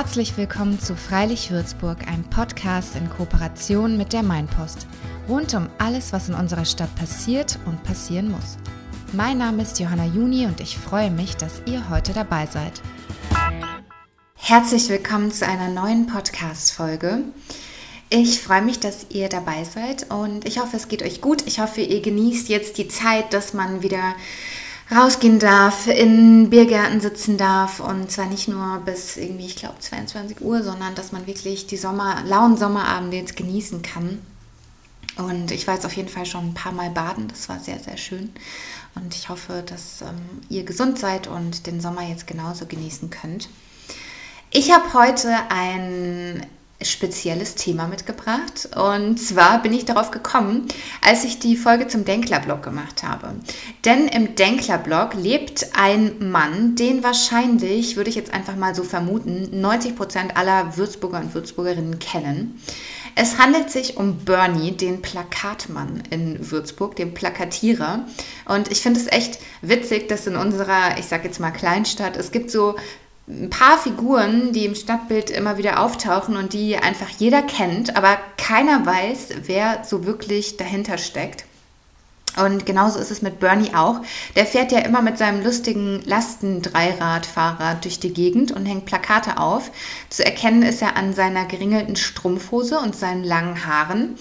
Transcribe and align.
Herzlich 0.00 0.36
willkommen 0.36 0.78
zu 0.78 0.94
Freilich 0.94 1.50
Würzburg, 1.50 2.06
einem 2.06 2.22
Podcast 2.22 2.94
in 2.94 3.10
Kooperation 3.10 3.96
mit 3.96 4.12
der 4.12 4.22
Mainpost. 4.22 4.86
Rund 5.28 5.52
um 5.54 5.68
alles, 5.78 6.12
was 6.12 6.28
in 6.28 6.36
unserer 6.36 6.66
Stadt 6.66 6.94
passiert 6.94 7.58
und 7.66 7.82
passieren 7.82 8.30
muss. 8.30 8.58
Mein 9.12 9.38
Name 9.38 9.60
ist 9.60 9.80
Johanna 9.80 10.04
Juni 10.04 10.46
und 10.46 10.60
ich 10.60 10.78
freue 10.78 11.10
mich, 11.10 11.36
dass 11.36 11.62
ihr 11.66 11.90
heute 11.90 12.12
dabei 12.12 12.46
seid. 12.46 12.80
Herzlich 14.36 14.88
willkommen 14.88 15.32
zu 15.32 15.44
einer 15.44 15.68
neuen 15.68 16.06
Podcast-Folge. 16.06 17.24
Ich 18.08 18.40
freue 18.40 18.62
mich, 18.62 18.78
dass 18.78 19.06
ihr 19.10 19.28
dabei 19.28 19.64
seid 19.64 20.12
und 20.12 20.46
ich 20.46 20.60
hoffe, 20.60 20.76
es 20.76 20.86
geht 20.86 21.02
euch 21.02 21.20
gut. 21.20 21.44
Ich 21.48 21.58
hoffe, 21.58 21.80
ihr 21.80 22.00
genießt 22.00 22.48
jetzt 22.48 22.78
die 22.78 22.86
Zeit, 22.86 23.32
dass 23.32 23.52
man 23.52 23.82
wieder 23.82 24.14
rausgehen 24.90 25.38
darf, 25.38 25.86
in 25.86 26.50
Biergärten 26.50 27.00
sitzen 27.00 27.36
darf 27.36 27.80
und 27.80 28.10
zwar 28.10 28.26
nicht 28.26 28.48
nur 28.48 28.80
bis 28.84 29.16
irgendwie, 29.16 29.46
ich 29.46 29.56
glaube, 29.56 29.78
22 29.78 30.40
Uhr, 30.40 30.62
sondern 30.62 30.94
dass 30.94 31.12
man 31.12 31.26
wirklich 31.26 31.66
die 31.66 31.76
Sommer, 31.76 32.22
lauen 32.24 32.56
Sommerabende 32.56 33.16
jetzt 33.16 33.36
genießen 33.36 33.82
kann. 33.82 34.20
Und 35.16 35.50
ich 35.50 35.66
war 35.66 35.74
jetzt 35.74 35.84
auf 35.84 35.94
jeden 35.94 36.08
Fall 36.08 36.26
schon 36.26 36.50
ein 36.50 36.54
paar 36.54 36.72
Mal 36.72 36.90
baden, 36.90 37.28
das 37.28 37.48
war 37.48 37.58
sehr, 37.58 37.78
sehr 37.80 37.96
schön. 37.96 38.30
Und 38.94 39.14
ich 39.14 39.28
hoffe, 39.28 39.62
dass 39.66 40.00
ähm, 40.02 40.20
ihr 40.48 40.64
gesund 40.64 40.98
seid 40.98 41.26
und 41.26 41.66
den 41.66 41.80
Sommer 41.80 42.02
jetzt 42.02 42.26
genauso 42.26 42.66
genießen 42.66 43.10
könnt. 43.10 43.48
Ich 44.50 44.72
habe 44.72 44.94
heute 44.94 45.34
ein 45.50 46.46
spezielles 46.80 47.56
Thema 47.56 47.88
mitgebracht. 47.88 48.68
Und 48.76 49.18
zwar 49.18 49.62
bin 49.62 49.72
ich 49.72 49.84
darauf 49.84 50.10
gekommen, 50.10 50.68
als 51.00 51.24
ich 51.24 51.38
die 51.38 51.56
Folge 51.56 51.88
zum 51.88 52.04
Denkler-Blog 52.04 52.62
gemacht 52.62 53.02
habe. 53.02 53.34
Denn 53.84 54.06
im 54.06 54.36
Denkler-Blog 54.36 55.14
lebt 55.14 55.70
ein 55.74 56.30
Mann, 56.30 56.76
den 56.76 57.02
wahrscheinlich, 57.02 57.96
würde 57.96 58.10
ich 58.10 58.16
jetzt 58.16 58.32
einfach 58.32 58.56
mal 58.56 58.74
so 58.74 58.84
vermuten, 58.84 59.60
90 59.60 59.96
Prozent 59.96 60.36
aller 60.36 60.76
Würzburger 60.76 61.18
und 61.18 61.34
Würzburgerinnen 61.34 61.98
kennen. 61.98 62.60
Es 63.20 63.38
handelt 63.38 63.68
sich 63.70 63.96
um 63.96 64.18
Bernie, 64.18 64.70
den 64.70 65.02
Plakatmann 65.02 66.04
in 66.10 66.52
Würzburg, 66.52 66.94
den 66.94 67.14
Plakatierer. 67.14 68.04
Und 68.44 68.70
ich 68.70 68.80
finde 68.80 69.00
es 69.00 69.08
echt 69.08 69.40
witzig, 69.60 70.08
dass 70.08 70.28
in 70.28 70.36
unserer, 70.36 70.96
ich 70.98 71.06
sage 71.06 71.24
jetzt 71.24 71.40
mal 71.40 71.50
Kleinstadt, 71.50 72.16
es 72.16 72.30
gibt 72.30 72.52
so 72.52 72.76
ein 73.28 73.50
paar 73.50 73.76
Figuren, 73.78 74.52
die 74.52 74.64
im 74.64 74.74
Stadtbild 74.74 75.30
immer 75.30 75.58
wieder 75.58 75.80
auftauchen 75.80 76.36
und 76.36 76.54
die 76.54 76.76
einfach 76.78 77.10
jeder 77.18 77.42
kennt, 77.42 77.96
aber 77.96 78.18
keiner 78.38 78.86
weiß, 78.86 79.28
wer 79.44 79.84
so 79.84 80.06
wirklich 80.06 80.56
dahinter 80.56 80.96
steckt. 80.96 81.44
Und 82.42 82.66
genauso 82.66 82.98
ist 83.00 83.10
es 83.10 83.20
mit 83.20 83.40
Bernie 83.40 83.74
auch. 83.74 84.00
Der 84.36 84.46
fährt 84.46 84.70
ja 84.70 84.78
immer 84.78 85.02
mit 85.02 85.18
seinem 85.18 85.42
lustigen 85.42 86.02
Lastendreiradfahrrad 86.04 87.84
durch 87.84 87.98
die 87.98 88.12
Gegend 88.12 88.52
und 88.52 88.64
hängt 88.64 88.86
Plakate 88.86 89.38
auf. 89.38 89.70
Zu 90.08 90.24
erkennen 90.24 90.62
ist 90.62 90.80
er 90.80 90.96
an 90.96 91.14
seiner 91.14 91.46
geringelten 91.46 91.96
Strumpfhose 91.96 92.78
und 92.78 92.94
seinen 92.94 93.24
langen 93.24 93.66
Haaren. 93.66 94.16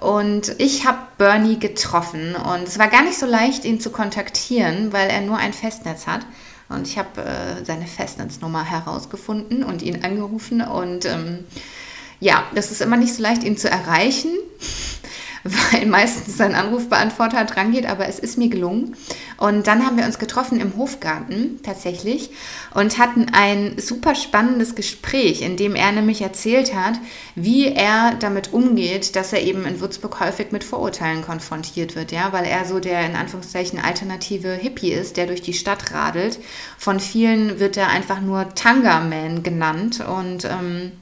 Und 0.00 0.54
ich 0.58 0.86
habe 0.86 0.98
Bernie 1.16 1.58
getroffen 1.58 2.36
und 2.36 2.68
es 2.68 2.78
war 2.78 2.88
gar 2.88 3.02
nicht 3.02 3.18
so 3.18 3.26
leicht, 3.26 3.64
ihn 3.64 3.80
zu 3.80 3.90
kontaktieren, 3.90 4.92
weil 4.92 5.08
er 5.08 5.22
nur 5.22 5.38
ein 5.38 5.54
Festnetz 5.54 6.06
hat. 6.06 6.26
Und 6.68 6.86
ich 6.86 6.98
habe 6.98 7.22
äh, 7.22 7.64
seine 7.64 7.86
Festnetznummer 7.86 8.64
herausgefunden 8.64 9.64
und 9.64 9.82
ihn 9.82 10.04
angerufen. 10.04 10.60
Und 10.60 11.04
ähm, 11.04 11.44
ja, 12.20 12.44
das 12.54 12.70
ist 12.70 12.80
immer 12.80 12.96
nicht 12.96 13.14
so 13.14 13.22
leicht, 13.22 13.44
ihn 13.44 13.56
zu 13.56 13.70
erreichen 13.70 14.30
weil 15.44 15.86
meistens 15.86 16.38
sein 16.38 16.54
Anrufbeantworter 16.54 17.44
dran 17.44 17.72
geht, 17.72 17.86
aber 17.86 18.08
es 18.08 18.18
ist 18.18 18.38
mir 18.38 18.48
gelungen. 18.48 18.96
Und 19.36 19.66
dann 19.66 19.84
haben 19.84 19.98
wir 19.98 20.06
uns 20.06 20.18
getroffen 20.18 20.58
im 20.58 20.76
Hofgarten 20.76 21.60
tatsächlich 21.62 22.30
und 22.72 22.98
hatten 22.98 23.26
ein 23.32 23.78
super 23.78 24.14
spannendes 24.14 24.74
Gespräch, 24.74 25.42
in 25.42 25.56
dem 25.56 25.74
er 25.74 25.92
nämlich 25.92 26.22
erzählt 26.22 26.74
hat, 26.74 26.94
wie 27.34 27.68
er 27.68 28.14
damit 28.18 28.52
umgeht, 28.52 29.16
dass 29.16 29.32
er 29.32 29.42
eben 29.42 29.66
in 29.66 29.80
Würzburg 29.80 30.18
häufig 30.20 30.50
mit 30.50 30.64
Vorurteilen 30.64 31.22
konfrontiert 31.22 31.94
wird, 31.94 32.10
ja, 32.10 32.32
weil 32.32 32.46
er 32.46 32.64
so 32.64 32.80
der 32.80 33.04
in 33.04 33.16
Anführungszeichen 33.16 33.78
alternative 33.78 34.52
Hippie 34.52 34.92
ist, 34.92 35.16
der 35.18 35.26
durch 35.26 35.42
die 35.42 35.52
Stadt 35.52 35.92
radelt. 35.92 36.38
Von 36.78 37.00
vielen 37.00 37.60
wird 37.60 37.76
er 37.76 37.88
einfach 37.88 38.20
nur 38.20 38.54
Tanga-Man 38.54 39.42
genannt 39.42 40.00
und 40.00 40.44
ähm, 40.46 40.92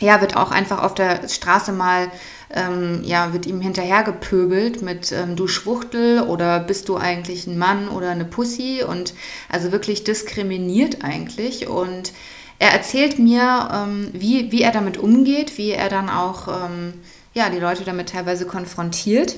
ja, 0.00 0.20
wird 0.20 0.36
auch 0.36 0.50
einfach 0.50 0.82
auf 0.82 0.94
der 0.94 1.28
Straße 1.28 1.72
mal, 1.72 2.10
ähm, 2.54 3.02
ja, 3.04 3.32
wird 3.32 3.46
ihm 3.46 3.60
hinterhergepöbelt 3.60 4.82
mit 4.82 5.12
ähm, 5.12 5.36
du 5.36 5.48
Schwuchtel 5.48 6.22
oder 6.22 6.60
bist 6.60 6.88
du 6.88 6.96
eigentlich 6.96 7.46
ein 7.46 7.58
Mann 7.58 7.88
oder 7.88 8.10
eine 8.10 8.24
Pussy? 8.24 8.82
Und 8.82 9.14
also 9.48 9.72
wirklich 9.72 10.04
diskriminiert 10.04 11.04
eigentlich. 11.04 11.68
Und 11.68 12.12
er 12.58 12.72
erzählt 12.72 13.18
mir, 13.18 13.68
ähm, 13.72 14.08
wie, 14.12 14.50
wie 14.50 14.62
er 14.62 14.72
damit 14.72 14.96
umgeht, 14.96 15.58
wie 15.58 15.70
er 15.70 15.88
dann 15.88 16.08
auch, 16.08 16.48
ähm, 16.48 16.94
ja, 17.34 17.50
die 17.50 17.60
Leute 17.60 17.84
damit 17.84 18.10
teilweise 18.10 18.46
konfrontiert 18.46 19.36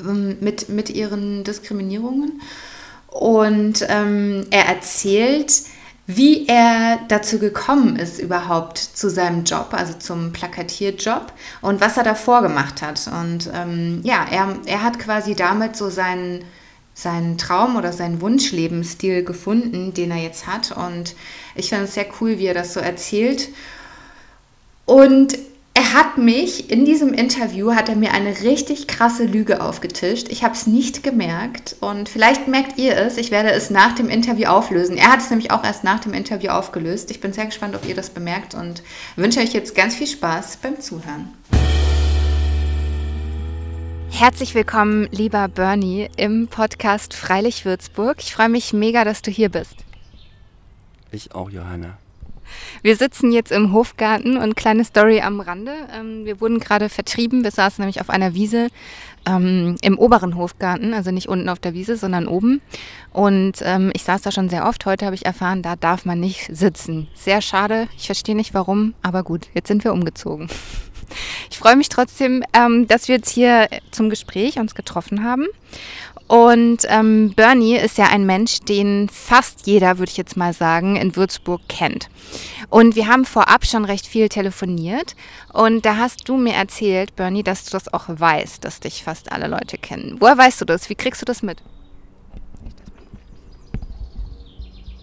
ähm, 0.00 0.36
mit, 0.40 0.68
mit 0.68 0.90
ihren 0.90 1.44
Diskriminierungen. 1.44 2.42
Und 3.06 3.86
ähm, 3.88 4.46
er 4.50 4.66
erzählt, 4.66 5.62
wie 6.06 6.48
er 6.48 6.98
dazu 7.08 7.38
gekommen 7.38 7.96
ist 7.96 8.18
überhaupt 8.18 8.78
zu 8.78 9.08
seinem 9.08 9.44
Job, 9.44 9.68
also 9.72 9.94
zum 9.94 10.32
Plakatierjob 10.32 11.32
und 11.60 11.80
was 11.80 11.96
er 11.96 12.02
davor 12.02 12.42
gemacht 12.42 12.82
hat. 12.82 13.08
Und 13.20 13.50
ähm, 13.54 14.00
ja, 14.02 14.26
er, 14.30 14.56
er 14.66 14.82
hat 14.82 14.98
quasi 14.98 15.34
damit 15.36 15.76
so 15.76 15.90
seinen, 15.90 16.44
seinen 16.92 17.38
Traum 17.38 17.76
oder 17.76 17.92
seinen 17.92 18.20
Wunschlebensstil 18.20 19.24
gefunden, 19.24 19.94
den 19.94 20.10
er 20.10 20.18
jetzt 20.18 20.48
hat. 20.48 20.72
Und 20.72 21.14
ich 21.54 21.68
finde 21.68 21.84
es 21.84 21.94
sehr 21.94 22.06
cool, 22.20 22.38
wie 22.38 22.46
er 22.46 22.54
das 22.54 22.74
so 22.74 22.80
erzählt. 22.80 23.48
Und 24.84 25.38
er 25.92 25.98
hat 25.98 26.16
mich 26.16 26.70
in 26.70 26.86
diesem 26.86 27.12
Interview 27.12 27.74
hat 27.74 27.90
er 27.90 27.96
mir 27.96 28.12
eine 28.12 28.40
richtig 28.40 28.86
krasse 28.86 29.26
Lüge 29.26 29.60
aufgetischt. 29.60 30.28
Ich 30.30 30.42
habe 30.42 30.54
es 30.54 30.66
nicht 30.66 31.02
gemerkt 31.02 31.76
und 31.80 32.08
vielleicht 32.08 32.48
merkt 32.48 32.78
ihr 32.78 32.96
es. 32.96 33.18
Ich 33.18 33.30
werde 33.30 33.50
es 33.50 33.68
nach 33.68 33.94
dem 33.94 34.08
Interview 34.08 34.46
auflösen. 34.46 34.96
Er 34.96 35.12
hat 35.12 35.20
es 35.20 35.28
nämlich 35.28 35.50
auch 35.50 35.62
erst 35.62 35.84
nach 35.84 36.00
dem 36.00 36.14
Interview 36.14 36.50
aufgelöst. 36.50 37.10
Ich 37.10 37.20
bin 37.20 37.34
sehr 37.34 37.44
gespannt, 37.44 37.74
ob 37.74 37.86
ihr 37.86 37.94
das 37.94 38.08
bemerkt 38.08 38.54
und 38.54 38.82
wünsche 39.16 39.40
euch 39.40 39.52
jetzt 39.52 39.74
ganz 39.74 39.94
viel 39.94 40.06
Spaß 40.06 40.60
beim 40.62 40.80
Zuhören. 40.80 41.28
Herzlich 44.10 44.54
willkommen, 44.54 45.08
lieber 45.10 45.46
Bernie, 45.48 46.08
im 46.16 46.48
Podcast 46.48 47.12
Freilich 47.12 47.66
Würzburg. 47.66 48.16
Ich 48.20 48.34
freue 48.34 48.48
mich 48.48 48.72
mega, 48.72 49.04
dass 49.04 49.20
du 49.20 49.30
hier 49.30 49.50
bist. 49.50 49.76
Ich 51.10 51.34
auch, 51.34 51.50
Johanna. 51.50 51.98
Wir 52.82 52.96
sitzen 52.96 53.32
jetzt 53.32 53.52
im 53.52 53.72
Hofgarten 53.72 54.36
und 54.36 54.56
kleine 54.56 54.84
Story 54.84 55.20
am 55.20 55.40
Rande. 55.40 55.72
Ähm, 55.96 56.24
wir 56.24 56.40
wurden 56.40 56.58
gerade 56.58 56.88
vertrieben. 56.88 57.44
Wir 57.44 57.50
saßen 57.50 57.82
nämlich 57.82 58.00
auf 58.00 58.10
einer 58.10 58.34
Wiese 58.34 58.68
ähm, 59.26 59.76
im 59.82 59.98
oberen 59.98 60.36
Hofgarten, 60.36 60.94
also 60.94 61.10
nicht 61.10 61.28
unten 61.28 61.48
auf 61.48 61.58
der 61.58 61.74
Wiese, 61.74 61.96
sondern 61.96 62.26
oben. 62.26 62.60
Und 63.12 63.54
ähm, 63.62 63.90
ich 63.94 64.02
saß 64.04 64.22
da 64.22 64.32
schon 64.32 64.48
sehr 64.48 64.66
oft. 64.66 64.86
Heute 64.86 65.06
habe 65.06 65.14
ich 65.14 65.26
erfahren, 65.26 65.62
da 65.62 65.76
darf 65.76 66.04
man 66.04 66.20
nicht 66.20 66.48
sitzen. 66.54 67.08
Sehr 67.14 67.40
schade. 67.40 67.88
Ich 67.96 68.06
verstehe 68.06 68.36
nicht 68.36 68.54
warum, 68.54 68.94
aber 69.02 69.22
gut, 69.22 69.48
jetzt 69.54 69.68
sind 69.68 69.84
wir 69.84 69.92
umgezogen. 69.92 70.48
Ich 71.50 71.58
freue 71.58 71.76
mich 71.76 71.90
trotzdem, 71.90 72.42
ähm, 72.54 72.86
dass 72.86 73.06
wir 73.06 73.16
jetzt 73.16 73.28
hier 73.28 73.68
zum 73.90 74.08
Gespräch 74.08 74.58
uns 74.58 74.74
getroffen 74.74 75.22
haben. 75.22 75.46
Und 76.32 76.86
ähm, 76.88 77.34
Bernie 77.36 77.76
ist 77.76 77.98
ja 77.98 78.06
ein 78.06 78.24
Mensch, 78.24 78.60
den 78.60 79.10
fast 79.10 79.66
jeder, 79.66 79.98
würde 79.98 80.08
ich 80.08 80.16
jetzt 80.16 80.34
mal 80.34 80.54
sagen, 80.54 80.96
in 80.96 81.14
Würzburg 81.14 81.60
kennt. 81.68 82.08
Und 82.70 82.96
wir 82.96 83.06
haben 83.06 83.26
vorab 83.26 83.66
schon 83.66 83.84
recht 83.84 84.06
viel 84.06 84.30
telefoniert. 84.30 85.14
Und 85.52 85.84
da 85.84 85.98
hast 85.98 86.26
du 86.26 86.38
mir 86.38 86.54
erzählt, 86.54 87.16
Bernie, 87.16 87.42
dass 87.42 87.66
du 87.66 87.72
das 87.72 87.92
auch 87.92 88.06
weißt, 88.08 88.64
dass 88.64 88.80
dich 88.80 89.04
fast 89.04 89.30
alle 89.30 89.46
Leute 89.46 89.76
kennen. 89.76 90.16
Woher 90.20 90.38
weißt 90.38 90.58
du 90.62 90.64
das? 90.64 90.88
Wie 90.88 90.94
kriegst 90.94 91.20
du 91.20 91.26
das 91.26 91.42
mit? 91.42 91.62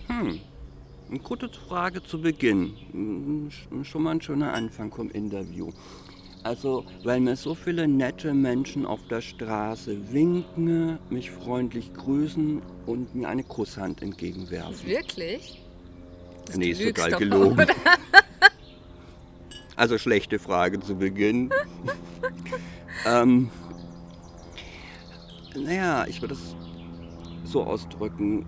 Hm. 0.07 0.39
Eine 1.11 1.19
gute 1.19 1.47
Frage 1.67 2.01
zu 2.01 2.19
Beginn. 2.19 2.73
Schon 3.83 4.01
mal 4.01 4.15
ein 4.15 4.21
schöner 4.21 4.51
Anfang 4.51 4.91
vom 4.91 5.11
Interview. 5.11 5.69
Also, 6.43 6.85
weil 7.03 7.19
mir 7.19 7.35
so 7.35 7.53
viele 7.53 7.87
nette 7.87 8.33
Menschen 8.33 8.85
auf 8.85 9.01
der 9.09 9.21
Straße 9.21 10.13
winken, 10.13 10.97
mich 11.09 11.31
freundlich 11.31 11.93
grüßen 11.93 12.61
und 12.85 13.13
mir 13.13 13.27
eine 13.27 13.43
Kusshand 13.43 14.01
entgegenwerfen. 14.01 14.87
Wirklich? 14.87 15.61
Das 16.45 16.55
nee, 16.55 16.71
ist 16.71 16.81
total 16.81 17.11
gelogen. 17.11 17.67
also 19.75 19.97
schlechte 19.97 20.39
Frage 20.39 20.79
zu 20.79 20.95
Beginn. 20.95 21.49
ähm, 23.05 23.49
naja, 25.55 26.05
ich 26.07 26.21
würde 26.21 26.35
es 26.35 26.55
so 27.43 27.63
ausdrücken. 27.63 28.45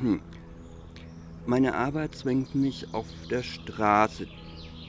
Hm. 0.00 0.20
Meine 1.44 1.74
Arbeit 1.74 2.14
zwingt 2.14 2.54
mich 2.54 2.86
auf 2.94 3.06
der 3.28 3.42
Straße 3.42 4.28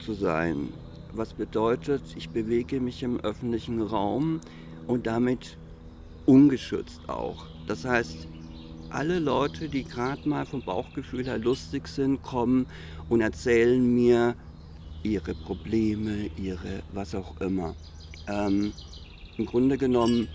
zu 0.04 0.14
sein 0.14 0.72
was 1.16 1.34
bedeutet, 1.34 2.02
ich 2.16 2.30
bewege 2.30 2.80
mich 2.80 3.02
im 3.02 3.20
öffentlichen 3.20 3.80
Raum 3.80 4.40
und 4.86 5.06
damit 5.06 5.56
ungeschützt 6.26 7.08
auch. 7.08 7.46
Das 7.66 7.84
heißt, 7.84 8.28
alle 8.90 9.18
Leute, 9.18 9.68
die 9.68 9.84
gerade 9.84 10.28
mal 10.28 10.46
vom 10.46 10.62
Bauchgefühl 10.62 11.24
her 11.26 11.38
lustig 11.38 11.88
sind, 11.88 12.22
kommen 12.22 12.66
und 13.08 13.20
erzählen 13.20 13.94
mir 13.94 14.34
ihre 15.02 15.34
Probleme, 15.34 16.30
ihre 16.36 16.82
was 16.92 17.14
auch 17.14 17.40
immer. 17.40 17.74
Ähm, 18.28 18.72
Im 19.36 19.46
Grunde 19.46 19.76
genommen 19.78 20.28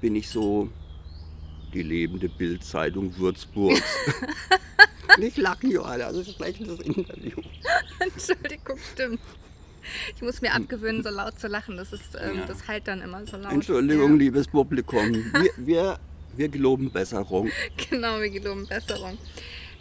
bin 0.00 0.16
ich 0.16 0.28
so 0.28 0.68
die 1.72 1.82
lebende 1.82 2.28
Bildzeitung 2.28 3.16
Würzburgs. 3.18 3.82
Nicht 5.18 5.36
lachen, 5.36 5.70
Johanna, 5.70 6.12
das 6.12 6.28
ist 6.28 6.38
gleich 6.38 6.58
das 6.58 6.80
Interview. 6.80 7.36
Entschuldigung, 7.98 8.78
stimmt. 8.92 9.20
Ich 10.14 10.22
muss 10.22 10.40
mir 10.40 10.54
abgewöhnen, 10.54 11.02
so 11.02 11.10
laut 11.10 11.38
zu 11.38 11.48
lachen. 11.48 11.76
Das, 11.76 11.92
ist, 11.92 12.16
ähm, 12.20 12.38
ja. 12.38 12.46
das 12.46 12.66
halt 12.68 12.88
dann 12.88 13.00
immer 13.02 13.26
so 13.26 13.36
laut. 13.36 13.52
Entschuldigung, 13.52 14.12
ja. 14.12 14.16
liebes 14.16 14.48
Publikum. 14.48 15.12
Wir, 15.14 15.50
wir, 15.56 15.98
wir 16.36 16.48
geloben 16.48 16.90
Besserung. 16.90 17.50
Genau, 17.90 18.20
wir 18.20 18.30
geloben 18.30 18.66
Besserung. 18.66 19.18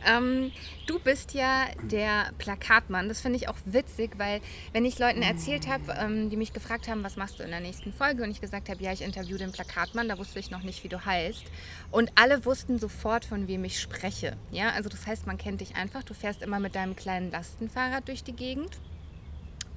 Ähm, 0.06 0.52
du 0.86 1.00
bist 1.00 1.34
ja 1.34 1.66
der 1.84 2.32
Plakatmann. 2.38 3.08
Das 3.08 3.22
finde 3.22 3.38
ich 3.38 3.50
auch 3.50 3.58
witzig, 3.66 4.12
weil 4.18 4.42
wenn 4.74 4.86
ich 4.86 5.00
Leuten 5.00 5.22
erzählt 5.22 5.68
habe, 5.68 5.94
ähm, 6.00 6.30
die 6.30 6.38
mich 6.38 6.54
gefragt 6.54 6.88
haben, 6.88 7.04
was 7.04 7.18
machst 7.18 7.40
du 7.40 7.44
in 7.44 7.50
der 7.50 7.60
nächsten 7.60 7.94
Folge, 7.94 8.24
und 8.24 8.32
ich 8.32 8.42
gesagt 8.42 8.70
habe, 8.70 8.82
ja, 8.84 8.92
ich 8.92 9.02
interview 9.02 9.38
den 9.38 9.52
Plakatmann, 9.52 10.08
da 10.08 10.18
wusste 10.18 10.40
ich 10.40 10.52
noch 10.52 10.64
nicht, 10.64 10.84
wie 10.84 10.90
du 10.90 11.04
heißt. 11.04 11.44
Und 11.92 12.12
alle 12.16 12.46
wussten 12.46 12.80
sofort, 12.80 13.26
von 13.26 13.48
wem 13.48 13.64
ich 13.64 13.80
spreche. 13.80 14.38
Ja, 14.52 14.70
also 14.70 14.90
das 14.90 15.06
heißt, 15.08 15.28
man 15.28 15.38
kennt 15.38 15.62
dich 15.62 15.76
einfach. 15.76 16.04
Du 16.04 16.14
fährst 16.14 16.42
immer 16.42 16.60
mit 16.60 16.76
deinem 16.76 16.96
kleinen 16.96 17.32
Lastenfahrrad 17.32 18.08
durch 18.08 18.24
die 18.24 18.34
Gegend. 18.34 18.80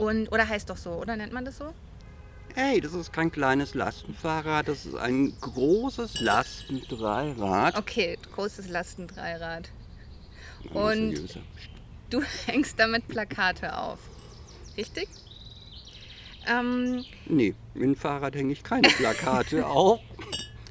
Und, 0.00 0.32
oder 0.32 0.48
heißt 0.48 0.70
doch 0.70 0.78
so, 0.78 0.92
oder 0.92 1.14
nennt 1.14 1.34
man 1.34 1.44
das 1.44 1.58
so? 1.58 1.74
Hey, 2.54 2.80
das 2.80 2.94
ist 2.94 3.12
kein 3.12 3.30
kleines 3.30 3.74
Lastenfahrrad, 3.74 4.66
das 4.66 4.86
ist 4.86 4.94
ein 4.96 5.34
großes 5.42 6.20
Lastendreirad. 6.20 7.76
Okay, 7.76 8.16
großes 8.34 8.70
Lastendreirad. 8.70 9.68
Und 10.72 11.38
du 12.08 12.22
hängst 12.46 12.80
damit 12.80 13.08
Plakate 13.08 13.76
auf. 13.76 13.98
Richtig? 14.74 15.06
Ähm, 16.48 17.04
nee, 17.26 17.54
mit 17.74 17.82
dem 17.82 17.94
Fahrrad 17.94 18.34
hänge 18.34 18.54
ich 18.54 18.62
keine 18.62 18.88
Plakate 18.88 19.66
auf. 19.66 20.00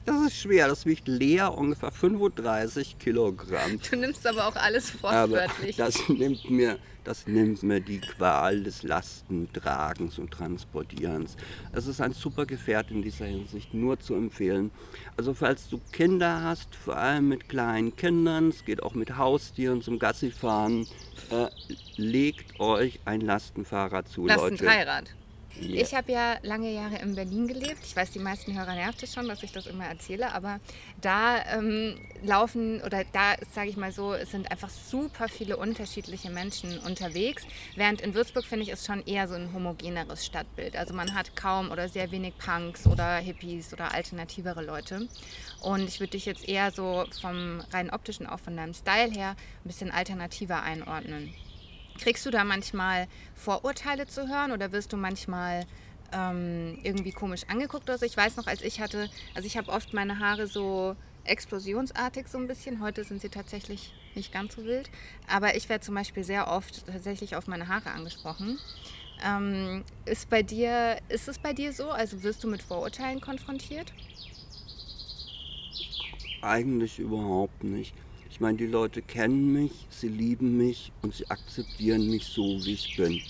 Das 0.09 0.21
ist 0.27 0.37
schwer, 0.37 0.67
das 0.67 0.85
wiegt 0.85 1.07
leer 1.07 1.55
ungefähr 1.55 1.91
35 1.91 2.97
Kilogramm. 2.97 3.79
Du 3.89 3.95
nimmst 3.95 4.25
aber 4.25 4.47
auch 4.47 4.55
alles 4.55 4.89
fortwörtlich. 4.89 5.79
Aber 5.79 5.91
das 5.91 6.09
nimmt 6.09 6.49
mir 6.49 6.79
das 7.09 7.25
nimmt 7.25 7.63
mir 7.63 7.79
die 7.79 7.99
Qual 8.01 8.61
des 8.61 8.83
Lastentragens 8.83 10.19
und 10.19 10.29
Transportierens. 10.29 11.37
Es 11.71 11.87
ist 11.87 12.01
ein 12.01 12.13
super 12.13 12.45
Gefährt 12.45 12.91
in 12.91 13.01
dieser 13.01 13.25
Hinsicht, 13.25 13.73
nur 13.73 13.99
zu 13.99 14.13
empfehlen. 14.13 14.69
Also 15.17 15.33
falls 15.33 15.69
du 15.69 15.79
Kinder 15.91 16.43
hast, 16.43 16.75
vor 16.75 16.97
allem 16.97 17.29
mit 17.29 17.49
kleinen 17.49 17.95
Kindern, 17.95 18.49
es 18.49 18.63
geht 18.65 18.83
auch 18.83 18.93
mit 18.93 19.17
Haustieren 19.17 19.81
zum 19.81 19.97
Gassifahren, 19.97 20.87
äh, 21.31 21.47
legt 21.95 22.59
euch 22.59 22.99
ein 23.05 23.21
Lastenfahrrad 23.21 24.07
zu, 24.07 24.27
Lastenfahrrad. 24.27 25.05
Leute. 25.05 25.19
Yeah. 25.61 25.81
Ich 25.81 25.93
habe 25.93 26.11
ja 26.11 26.37
lange 26.43 26.71
Jahre 26.71 26.97
in 26.97 27.15
Berlin 27.15 27.47
gelebt. 27.47 27.79
Ich 27.83 27.95
weiß, 27.95 28.11
die 28.11 28.19
meisten 28.19 28.57
Hörer 28.57 28.75
nervt 28.75 29.01
es 29.03 29.13
schon, 29.13 29.27
dass 29.27 29.43
ich 29.43 29.51
das 29.51 29.65
immer 29.65 29.85
erzähle, 29.85 30.33
aber 30.33 30.59
da 31.01 31.43
ähm, 31.53 31.99
laufen 32.23 32.81
oder 32.81 33.03
da, 33.11 33.35
sage 33.53 33.69
ich 33.69 33.77
mal 33.77 33.91
so, 33.91 34.13
sind 34.25 34.51
einfach 34.51 34.69
super 34.69 35.27
viele 35.27 35.57
unterschiedliche 35.57 36.29
Menschen 36.29 36.79
unterwegs. 36.79 37.43
Während 37.75 38.01
in 38.01 38.13
Würzburg 38.13 38.45
finde 38.45 38.63
ich 38.63 38.71
es 38.71 38.85
schon 38.85 39.05
eher 39.05 39.27
so 39.27 39.35
ein 39.35 39.53
homogeneres 39.53 40.25
Stadtbild. 40.25 40.75
Also 40.75 40.93
man 40.93 41.13
hat 41.13 41.35
kaum 41.35 41.71
oder 41.71 41.89
sehr 41.89 42.11
wenig 42.11 42.37
Punks 42.37 42.85
oder 42.85 43.17
Hippies 43.17 43.73
oder 43.73 43.93
alternativere 43.93 44.63
Leute. 44.63 45.07
Und 45.61 45.87
ich 45.87 45.99
würde 45.99 46.11
dich 46.11 46.25
jetzt 46.25 46.47
eher 46.47 46.71
so 46.71 47.05
vom 47.21 47.61
rein 47.71 47.89
optischen, 47.89 48.27
auch 48.27 48.39
von 48.39 48.55
deinem 48.55 48.73
Style 48.73 49.11
her, 49.11 49.31
ein 49.31 49.67
bisschen 49.67 49.91
alternativer 49.91 50.61
einordnen. 50.63 51.33
Kriegst 51.99 52.25
du 52.25 52.31
da 52.31 52.43
manchmal 52.43 53.07
Vorurteile 53.35 54.07
zu 54.07 54.29
hören 54.29 54.51
oder 54.51 54.71
wirst 54.71 54.93
du 54.93 54.97
manchmal 54.97 55.65
ähm, 56.13 56.79
irgendwie 56.83 57.11
komisch 57.11 57.43
angeguckt? 57.49 57.89
Also 57.89 58.05
ich 58.05 58.15
weiß 58.15 58.37
noch, 58.37 58.47
als 58.47 58.61
ich 58.61 58.79
hatte, 58.79 59.09
also 59.35 59.45
ich 59.45 59.57
habe 59.57 59.71
oft 59.71 59.93
meine 59.93 60.19
Haare 60.19 60.47
so 60.47 60.95
explosionsartig 61.25 62.27
so 62.27 62.37
ein 62.37 62.47
bisschen. 62.47 62.81
Heute 62.81 63.03
sind 63.03 63.21
sie 63.21 63.29
tatsächlich 63.29 63.93
nicht 64.15 64.31
ganz 64.31 64.55
so 64.55 64.63
wild. 64.63 64.89
Aber 65.27 65.55
ich 65.55 65.67
werde 65.67 65.83
zum 65.83 65.95
Beispiel 65.95 66.23
sehr 66.23 66.47
oft 66.47 66.87
tatsächlich 66.87 67.35
auf 67.35 67.47
meine 67.47 67.67
Haare 67.67 67.91
angesprochen. 67.91 68.57
Ähm, 69.25 69.83
ist, 70.05 70.29
bei 70.29 70.41
dir, 70.41 70.97
ist 71.09 71.27
es 71.27 71.37
bei 71.37 71.51
dir 71.51 71.73
so? 71.73 71.91
Also 71.91 72.23
wirst 72.23 72.43
du 72.43 72.47
mit 72.47 72.61
Vorurteilen 72.61 73.19
konfrontiert? 73.19 73.91
Eigentlich 76.41 76.99
überhaupt 76.99 77.63
nicht. 77.65 77.93
Ich 78.39 78.41
meine, 78.41 78.57
die 78.57 78.67
Leute 78.67 79.01
kennen 79.01 79.51
mich, 79.51 79.85
sie 79.89 80.07
lieben 80.07 80.55
mich 80.55 80.93
und 81.01 81.13
sie 81.13 81.29
akzeptieren 81.29 82.09
mich 82.09 82.23
so, 82.23 82.41
wie 82.41 82.71
ich 82.71 82.95
bin. 82.95 83.21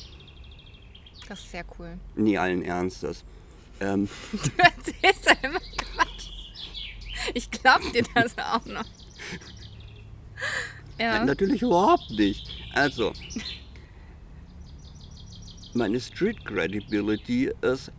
Das 1.28 1.40
ist 1.40 1.50
sehr 1.50 1.66
cool. 1.80 1.98
Nie 2.16 2.38
allen 2.38 2.62
Ernstes. 2.62 3.24
Ähm, 3.80 4.08
du 4.32 4.52
erzählst 4.58 5.26
ja 5.26 5.34
immer 5.42 5.60
Quatsch. 5.78 6.30
Ich 7.34 7.50
glaub 7.50 7.82
dir 7.92 8.04
das 8.14 8.38
auch 8.38 8.64
noch. 8.68 8.86
Ja. 11.00 11.26
Natürlich 11.26 11.64
überhaupt 11.64 12.12
nicht. 12.12 12.48
Also, 12.74 13.14
meine 15.74 16.00
Street 16.00 16.46
Credibility 16.46 17.52
ist 17.62 17.92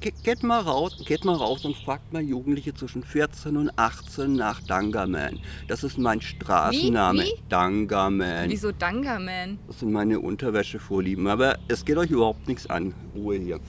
geht 0.00 0.42
mal 0.42 0.60
raus, 0.60 1.02
geht 1.06 1.24
mal 1.24 1.34
raus 1.34 1.64
und 1.64 1.76
fragt 1.76 2.12
mal 2.12 2.22
Jugendliche 2.22 2.74
zwischen 2.74 3.04
14 3.04 3.56
und 3.56 3.78
18 3.78 4.34
nach 4.34 4.60
Dangaman. 4.62 5.38
Das 5.68 5.84
ist 5.84 5.98
mein 5.98 6.20
Straßenname. 6.20 7.22
Wie? 7.22 7.26
Wie? 7.26 7.42
Dangaman. 7.48 8.48
Wieso 8.48 8.72
Dangaman? 8.72 9.58
Das 9.66 9.80
sind 9.80 9.92
meine 9.92 10.20
Unterwäschevorlieben. 10.20 11.26
Aber 11.26 11.58
es 11.68 11.84
geht 11.84 11.98
euch 11.98 12.10
überhaupt 12.10 12.48
nichts 12.48 12.68
an. 12.68 12.94
Ruhe 13.14 13.36
hier. 13.36 13.60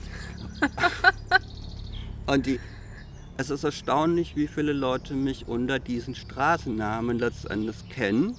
und 2.26 2.46
die, 2.46 2.58
es 3.36 3.50
ist 3.50 3.64
erstaunlich, 3.64 4.36
wie 4.36 4.46
viele 4.46 4.72
Leute 4.72 5.14
mich 5.14 5.48
unter 5.48 5.78
diesen 5.78 6.14
Straßennamen 6.14 7.18
letztendlich 7.18 7.88
kennen. 7.90 8.36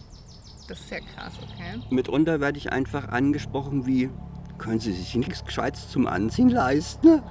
Das 0.67 0.79
ist 0.79 0.91
ja 0.91 0.99
krass, 0.99 1.33
okay. 1.41 1.79
Mitunter 1.89 2.39
werde 2.39 2.57
ich 2.57 2.71
einfach 2.71 3.09
angesprochen 3.09 3.85
wie, 3.85 4.09
können 4.57 4.79
Sie 4.79 4.93
sich 4.93 5.13
nichts 5.15 5.43
Gescheites 5.43 5.89
zum 5.89 6.07
Anziehen 6.07 6.49
leisten? 6.49 7.21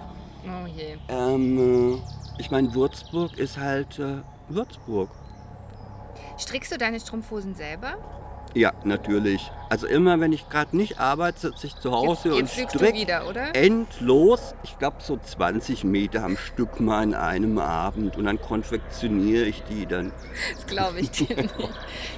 Oh 0.45 0.67
je. 0.67 0.97
Ähm, 1.09 1.95
äh, 1.95 1.99
ich 2.39 2.51
meine, 2.51 2.75
Würzburg 2.75 3.39
ist 3.39 3.59
halt 3.59 3.99
äh, 3.99 4.23
Würzburg. 4.49 5.11
Strickst 6.39 6.73
du 6.73 6.79
deine 6.79 6.99
Strumpfhosen 6.99 7.55
selber? 7.55 7.97
Ja, 8.55 8.73
natürlich. 8.85 9.51
Also 9.71 9.87
immer, 9.87 10.21
wenn 10.21 10.33
ich 10.33 10.49
gerade 10.51 10.77
nicht 10.77 11.01
arbeite, 11.01 11.41
sitze 11.41 11.69
ich 11.69 11.77
zu 11.77 11.91
Hause 11.93 12.35
jetzt, 12.35 12.57
jetzt 12.57 12.75
und 12.75 12.81
stricke 12.83 13.55
endlos, 13.55 14.55
ich 14.63 14.79
glaube 14.79 14.97
so 15.01 15.17
20 15.17 15.85
Meter 15.85 16.25
am 16.25 16.37
Stück 16.37 16.79
mal 16.79 17.03
in 17.03 17.15
einem 17.15 17.59
Abend 17.59 18.17
und 18.19 18.25
dann 18.27 18.39
konfektioniere 18.41 19.45
ich 19.45 19.63
die 19.65 19.87
dann. 19.87 20.13
Das 20.55 20.67
glaube 20.67 21.01
ich 21.01 21.11
dir 21.11 21.35
nicht. 21.35 21.55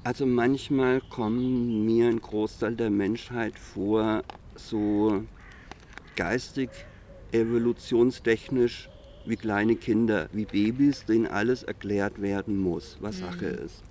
Also 0.04 0.26
manchmal 0.26 1.00
kommen 1.00 1.84
mir 1.84 2.08
ein 2.08 2.20
Großteil 2.20 2.76
der 2.76 2.90
Menschheit 2.90 3.58
vor 3.58 4.22
so 4.54 5.24
geistig, 6.16 6.70
evolutionstechnisch 7.32 8.88
wie 9.26 9.36
kleine 9.36 9.76
Kinder, 9.76 10.28
wie 10.32 10.46
Babys, 10.46 11.04
denen 11.04 11.26
alles 11.26 11.62
erklärt 11.62 12.22
werden 12.22 12.56
muss, 12.56 12.96
was 13.00 13.18
mhm. 13.18 13.24
Sache 13.24 13.46
ist. 13.46 13.82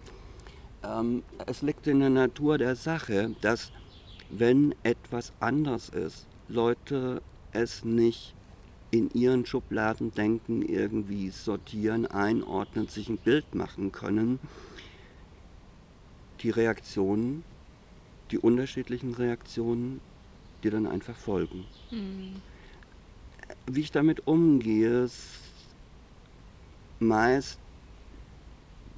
Ähm, 0.83 1.23
es 1.45 1.61
liegt 1.61 1.87
in 1.87 1.99
der 1.99 2.09
Natur 2.09 2.57
der 2.57 2.75
Sache, 2.75 3.31
dass 3.41 3.71
wenn 4.29 4.75
etwas 4.83 5.33
anders 5.39 5.89
ist, 5.89 6.27
Leute 6.47 7.21
es 7.51 7.85
nicht 7.85 8.33
in 8.91 9.09
ihren 9.11 9.45
Schubladen 9.45 10.13
denken, 10.13 10.61
irgendwie 10.61 11.29
sortieren, 11.29 12.05
einordnen, 12.07 12.87
sich 12.87 13.09
ein 13.09 13.17
Bild 13.17 13.53
machen 13.53 13.91
können. 13.91 14.39
Die 16.41 16.49
Reaktionen, 16.49 17.43
die 18.31 18.37
unterschiedlichen 18.37 19.13
Reaktionen, 19.13 19.99
die 20.63 20.69
dann 20.69 20.87
einfach 20.87 21.15
folgen. 21.15 21.65
Mhm. 21.91 22.41
Wie 23.65 23.81
ich 23.81 23.91
damit 23.91 24.27
umgehe, 24.27 25.03
ist 25.03 25.39
meist 26.99 27.59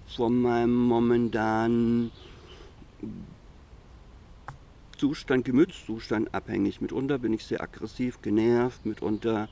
von 0.08 0.42
meinem 0.42 0.76
momentanen 0.76 2.12
Zustand, 4.98 5.46
Gemütszustand 5.46 6.34
abhängig. 6.34 6.82
Mitunter 6.82 7.20
bin 7.20 7.34
ich 7.34 7.46
sehr 7.46 7.62
aggressiv, 7.62 8.22
genervt, 8.22 8.86
mitunter 8.86 9.48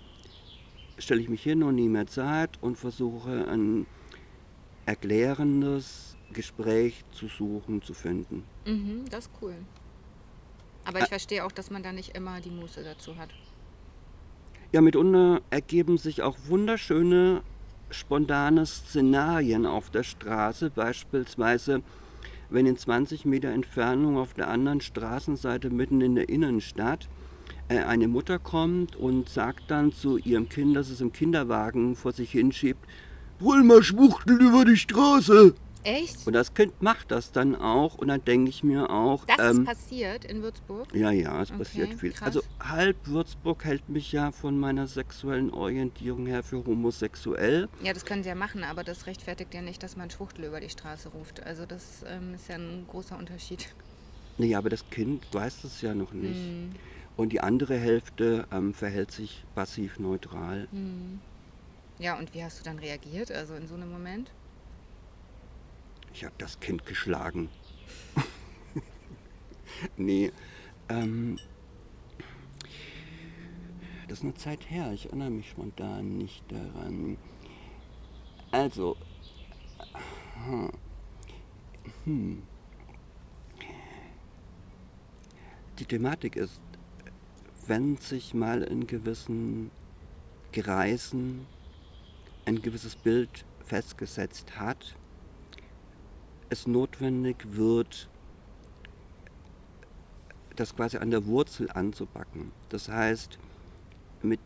stelle 0.98 1.22
ich 1.22 1.29
mich 1.29 1.44
hin 1.44 1.63
und 1.63 1.75
nehme 1.75 2.06
Zeit 2.08 2.58
und 2.62 2.77
versuche 2.77 3.48
ein 3.48 3.86
erklärendes 4.86 6.16
Gespräch 6.34 7.03
zu 7.12 7.27
suchen, 7.27 7.81
zu 7.81 7.93
finden. 7.93 8.43
Mhm, 8.65 9.05
das 9.10 9.25
ist 9.25 9.31
cool. 9.41 9.55
Aber 10.86 11.00
ich 11.00 11.05
Ä 11.05 11.10
verstehe 11.10 11.46
auch, 11.46 11.51
dass 11.51 11.69
man 11.69 11.84
da 11.84 11.91
nicht 11.91 12.15
immer 12.15 12.39
die 12.39 12.50
Muße 12.50 12.84
dazu 12.84 13.17
hat. 13.17 13.29
Ja, 14.72 14.81
mitunter 14.81 15.41
ergeben 15.50 15.98
sich 15.98 16.22
auch 16.22 16.38
wunderschöne, 16.48 17.41
spontane 17.89 18.65
Szenarien 18.65 19.65
auf 19.65 19.89
der 19.89 20.03
Straße. 20.03 20.69
Beispielsweise, 20.69 21.81
wenn 22.50 22.65
in 22.65 22.77
20 22.77 23.25
Meter 23.25 23.50
Entfernung 23.50 24.17
auf 24.17 24.34
der 24.34 24.50
anderen 24.50 24.81
Straßenseite 24.81 25.69
mitten 25.69 26.01
in 26.01 26.15
der 26.15 26.29
Innenstadt 26.29 27.07
äh, 27.69 27.79
eine 27.79 28.07
Mutter 28.07 28.39
kommt 28.39 28.96
und 28.96 29.29
sagt 29.29 29.72
dann 29.72 29.91
zu 29.91 30.17
ihrem 30.17 30.50
Kind, 30.50 30.75
das 30.75 30.89
es 30.89 31.01
im 31.01 31.12
Kinderwagen 31.12 31.96
vor 31.96 32.12
sich 32.12 32.31
hinschiebt, 32.31 32.86
hol 33.41 33.63
mal 33.63 33.84
Schwuchtel 33.84 34.41
über 34.41 34.65
die 34.65 34.77
Straße. 34.77 35.53
Echt? 35.88 36.27
Und 36.27 36.34
das 36.34 36.53
Kind 36.53 36.82
macht 36.82 37.12
das 37.12 37.32
dann 37.32 37.56
auch 37.56 37.96
und 37.96 38.10
dann 38.10 38.24
denke 38.25 38.50
ich 38.50 38.62
mir 38.62 38.89
auch. 38.89 39.24
Das 39.25 39.39
ähm, 39.39 39.62
ist 39.62 39.65
passiert 39.65 40.25
in 40.25 40.41
Würzburg? 40.41 40.94
Ja, 40.94 41.12
ja, 41.12 41.41
es 41.41 41.50
okay, 41.50 41.60
passiert 41.60 41.94
viel. 41.94 42.12
Krass. 42.12 42.27
Also 42.27 42.41
halb 42.60 42.98
Würzburg 43.08 43.63
hält 43.63 43.88
mich 43.88 44.12
ja 44.12 44.34
von 44.34 44.60
meiner 44.60 44.88
sexuellen 44.88 45.50
Orientierung 45.50 46.25
her 46.25 46.44
für 46.44 46.65
homosexuell. 46.65 47.70
Ja, 47.82 47.94
das 47.94 48.03
können 48.03 48.22
sie 48.24 48.29
ja 48.29 48.36
machen, 48.36 48.65
aber 48.65 48.84
das 48.84 49.06
rechtfertigt 49.08 49.53
ja 49.53 49.62
nicht, 49.62 49.82
dass 49.82 49.96
man 49.96 50.10
Schwuchtel 50.10 50.44
über 50.44 50.60
die 50.60 50.70
Straße 50.70 51.08
ruft. 51.10 51.41
Also 51.44 51.65
das 51.65 52.03
ähm, 52.06 52.34
ist 52.34 52.50
ja 52.50 52.56
ein 52.56 52.86
großer 52.89 53.17
Unterschied. 53.17 53.70
Naja, 54.38 54.58
aber 54.58 54.70
das 54.70 54.89
Kind 54.89 55.25
weiß 55.32 55.63
es 55.63 55.82
ja 55.82 55.96
noch 55.96 56.12
nicht. 56.12 56.36
Hm. 56.36 56.72
Und 57.15 57.32
die 57.32 57.39
andere 57.39 57.77
Hälfte 57.77 58.46
ähm, 58.51 58.74
verhält 58.74 59.12
sich 59.12 59.46
passiv 59.56 60.00
neutral. 60.00 60.67
Hm. 60.72 61.20
Ja, 61.98 62.20
und 62.20 62.34
wie 62.34 62.44
hast 62.44 62.60
du 62.60 62.63
dann 62.63 62.77
reagiert, 62.77 63.32
also 63.32 63.56
in 63.56 63.67
so 63.67 63.75
einem 63.75 63.89
Moment? 63.89 64.32
Ich 66.17 66.25
habe 66.25 66.33
das 66.39 66.59
Kind 66.59 66.83
geschlagen. 66.88 67.47
nee, 69.97 70.31
ähm, 70.89 71.38
das 74.07 74.17
ist 74.17 74.24
eine 74.24 74.33
Zeit 74.33 74.67
her, 74.71 74.91
ich 74.93 75.05
erinnere 75.05 75.29
mich 75.29 75.47
spontan 75.51 76.17
nicht 76.17 76.43
daran. 76.51 77.17
Also, 78.50 78.97
hm. 82.03 82.41
Die 85.77 85.86
Thematik 85.86 86.36
ist, 86.36 86.59
wenn 87.67 87.97
sich 87.97 88.33
mal 88.33 88.63
in 88.63 88.88
gewissen 88.88 89.69
Kreisen 90.51 91.45
ein 92.45 92.59
gewisses 92.63 92.95
Bild 92.95 93.45
festgesetzt 93.65 94.57
hat, 94.59 94.95
es 96.49 96.67
notwendig 96.67 97.37
wird, 97.51 98.09
das 100.55 100.75
quasi 100.75 100.97
an 100.97 101.11
der 101.11 101.25
Wurzel 101.25 101.69
anzupacken. 101.71 102.51
Das 102.69 102.89
heißt, 102.89 103.37
mit 104.21 104.39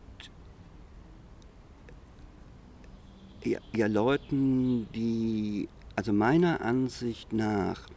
ja, 3.44 3.58
ja, 3.74 3.86
Leuten, 3.86 4.86
die, 4.94 5.68
also 5.96 6.12
meiner 6.12 6.60
Ansicht 6.60 7.32
nach, 7.32 7.88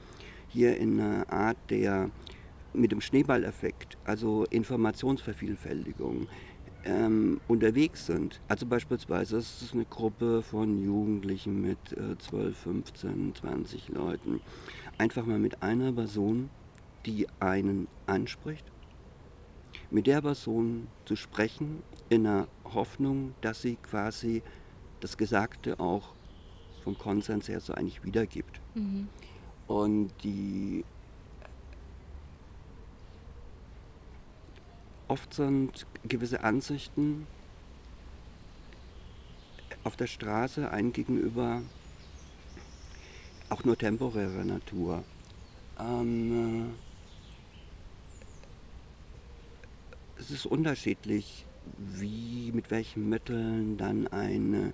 hier 0.47 0.77
in 0.77 0.99
einer 0.99 1.29
Art 1.31 1.57
der, 1.69 2.09
mit 2.73 2.91
dem 2.91 3.01
Schneeballeffekt, 3.01 3.97
also 4.05 4.45
Informationsvervielfältigung, 4.49 6.27
ähm, 6.85 7.41
unterwegs 7.47 8.05
sind. 8.05 8.39
Also 8.47 8.65
beispielsweise 8.65 9.37
ist 9.37 9.61
es 9.61 9.73
eine 9.73 9.85
Gruppe 9.85 10.41
von 10.43 10.83
Jugendlichen 10.83 11.61
mit 11.61 11.77
äh, 11.93 12.17
12, 12.17 12.57
15, 12.57 13.35
20 13.35 13.89
Leuten. 13.89 14.39
Einfach 14.97 15.25
mal 15.25 15.39
mit 15.39 15.61
einer 15.61 15.91
Person, 15.91 16.49
die 17.05 17.27
einen 17.39 17.87
anspricht, 18.05 18.65
mit 19.91 20.07
der 20.07 20.21
Person 20.21 20.87
zu 21.05 21.15
sprechen, 21.15 21.81
in 22.09 22.23
der 22.23 22.47
Hoffnung, 22.63 23.33
dass 23.41 23.61
sie 23.61 23.75
quasi 23.75 24.41
das 24.99 25.17
Gesagte 25.17 25.79
auch 25.79 26.13
vom 26.83 26.97
Konsens 26.97 27.49
her 27.49 27.59
so 27.59 27.73
eigentlich 27.73 28.03
wiedergibt. 28.03 28.61
Mhm. 28.75 29.07
Und 29.67 30.11
die 30.23 30.85
oft 35.07 35.33
sind 35.33 35.85
gewisse 36.03 36.43
Ansichten 36.43 37.27
auf 39.83 39.95
der 39.95 40.07
Straße 40.07 40.71
ein 40.71 40.93
gegenüber 40.93 41.61
auch 43.49 43.63
nur 43.63 43.77
temporärer 43.77 44.43
Natur. 44.43 45.03
Ähm, 45.79 46.71
äh, 50.17 50.19
es 50.19 50.31
ist 50.31 50.45
unterschiedlich, 50.45 51.45
wie, 51.77 52.51
mit 52.51 52.71
welchen 52.71 53.09
Mitteln 53.09 53.77
dann 53.77 54.07
eine, 54.07 54.73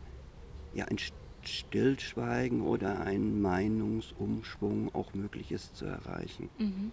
ja, 0.74 0.86
ein 0.86 0.98
Stillschweigen 1.44 2.62
oder 2.62 3.02
ein 3.02 3.42
Meinungsumschwung 3.42 4.94
auch 4.94 5.14
möglich 5.14 5.52
ist 5.52 5.76
zu 5.76 5.86
erreichen. 5.86 6.50
Mhm. 6.58 6.92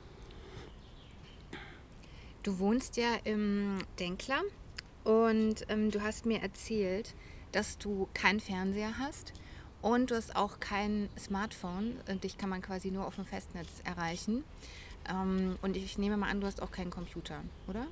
Du 2.43 2.59
wohnst 2.59 2.97
ja 2.97 3.15
im 3.25 3.79
Denkler 3.99 4.41
und 5.05 5.67
ähm, 5.69 5.91
du 5.91 6.03
hast 6.03 6.27
mir 6.27 6.41
erzählt, 6.41 7.15
dass 7.53 7.79
du 7.79 8.09
keinen 8.15 8.41
Fernseher 8.41 8.99
hast 8.99 9.33
und 9.83 10.11
du 10.11 10.17
hast 10.17 10.37
auch 10.37 10.61
kein 10.61 11.09
Smartphone. 11.19 11.97
Dich 12.23 12.39
kann 12.39 12.51
man 12.51 12.63
quasi 12.63 12.91
nur 12.91 13.07
auf 13.07 13.17
dem 13.17 13.25
Festnetz 13.25 13.69
erreichen. 13.85 14.45
Ähm, 15.09 15.57
und 15.63 15.77
ich 15.77 15.99
nehme 15.99 16.17
mal 16.17 16.29
an, 16.31 16.41
du 16.41 16.47
hast 16.47 16.63
auch 16.63 16.71
keinen 16.71 16.91
Computer, 16.91 17.43
oder? 17.67 17.87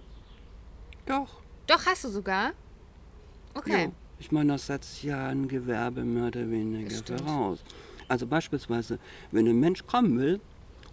Doch. 1.07 1.41
Doch, 1.67 1.87
hast 1.87 2.05
du 2.05 2.09
sogar? 2.09 2.53
Okay. 3.55 3.85
Ja, 3.85 3.93
ich 4.19 4.33
meine, 4.33 4.53
das 4.53 4.67
setzt 4.67 5.03
ja 5.03 5.29
ein 5.29 5.49
Gewerbe 5.49 6.05
mehr 6.05 6.27
oder 6.27 6.51
weniger 6.51 7.19
voraus. 7.19 7.65
Also 8.09 8.27
beispielsweise, 8.27 8.99
wenn 9.33 9.47
ein 9.49 9.59
Mensch 9.59 9.87
kommen 9.87 10.19
will, 10.19 10.41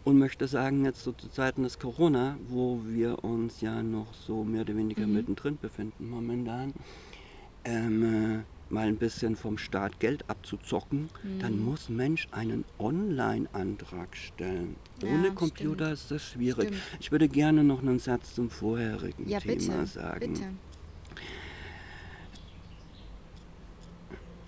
und 0.04 0.18
möchte 0.18 0.48
sagen, 0.48 0.86
jetzt 0.86 1.04
so 1.04 1.12
zu 1.12 1.30
Zeiten 1.30 1.64
des 1.64 1.80
Corona, 1.80 2.38
wo 2.48 2.82
wir 2.86 3.24
uns 3.24 3.62
ja 3.62 3.82
noch 3.82 4.14
so 4.14 4.44
mehr 4.44 4.62
oder 4.62 4.76
weniger 4.76 5.08
mhm. 5.08 5.14
mittendrin 5.14 5.58
befinden 5.58 6.10
momentan, 6.10 6.74
ähm, 7.66 8.04
äh, 8.04 8.74
mal 8.74 8.88
ein 8.88 8.98
bisschen 8.98 9.36
vom 9.36 9.58
Staat 9.58 10.00
Geld 10.00 10.30
abzuzocken, 10.30 11.10
mhm. 11.24 11.40
dann 11.40 11.60
muss 11.60 11.90
Mensch 11.90 12.28
einen 12.32 12.66
Online-Antrag 12.80 14.16
stellen. 14.16 14.76
Ohne 15.04 15.28
ja, 15.28 15.34
Computer 15.34 15.86
stimmt. 15.86 15.94
ist 15.94 16.12
das 16.12 16.24
schwierig. 16.24 16.68
Stimmt. 16.68 16.82
Ich 17.00 17.12
würde 17.12 17.30
gerne 17.30 17.64
noch 17.64 17.82
einen 17.82 18.00
Satz 18.00 18.36
zum 18.36 18.50
vorherigen 18.50 19.30
ja, 19.30 19.40
Thema 19.40 19.54
bitte, 19.54 19.86
sagen. 19.86 20.34
Bitte. 20.34 20.50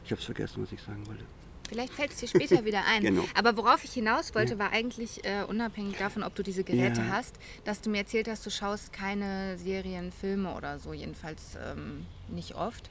Ich 0.03 0.11
habe 0.11 0.19
es 0.19 0.25
vergessen, 0.25 0.63
was 0.63 0.71
ich 0.71 0.81
sagen 0.81 1.05
wollte. 1.07 1.23
Vielleicht 1.69 1.93
fällt 1.93 2.11
es 2.11 2.17
dir 2.17 2.27
später 2.27 2.65
wieder 2.65 2.85
ein. 2.87 3.01
genau. 3.01 3.25
Aber 3.33 3.57
worauf 3.57 3.83
ich 3.83 3.93
hinaus 3.93 4.35
wollte, 4.35 4.53
ja. 4.53 4.59
war 4.59 4.71
eigentlich 4.71 5.23
äh, 5.25 5.43
unabhängig 5.43 5.97
davon, 5.97 6.23
ob 6.23 6.35
du 6.35 6.43
diese 6.43 6.63
Geräte 6.63 7.01
ja. 7.01 7.07
hast, 7.09 7.35
dass 7.63 7.81
du 7.81 7.89
mir 7.89 7.99
erzählt 7.99 8.27
hast, 8.27 8.45
du 8.45 8.49
schaust 8.49 8.93
keine 8.93 9.57
Serien, 9.57 10.11
Filme 10.11 10.53
oder 10.55 10.79
so, 10.79 10.93
jedenfalls 10.93 11.57
ähm, 11.63 12.05
nicht 12.27 12.55
oft. 12.55 12.89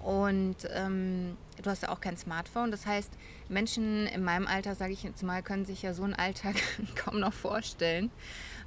Und 0.00 0.56
ähm, 0.72 1.36
du 1.60 1.68
hast 1.70 1.82
ja 1.82 1.88
auch 1.88 2.00
kein 2.00 2.16
Smartphone. 2.16 2.70
Das 2.70 2.86
heißt, 2.86 3.10
Menschen 3.48 4.06
in 4.06 4.22
meinem 4.22 4.46
Alter, 4.46 4.74
sage 4.74 4.92
ich 4.92 5.02
jetzt 5.02 5.22
mal, 5.22 5.42
können 5.42 5.64
sich 5.64 5.82
ja 5.82 5.94
so 5.94 6.04
einen 6.04 6.14
Alltag 6.14 6.54
kaum 6.94 7.18
noch 7.18 7.32
vorstellen, 7.32 8.10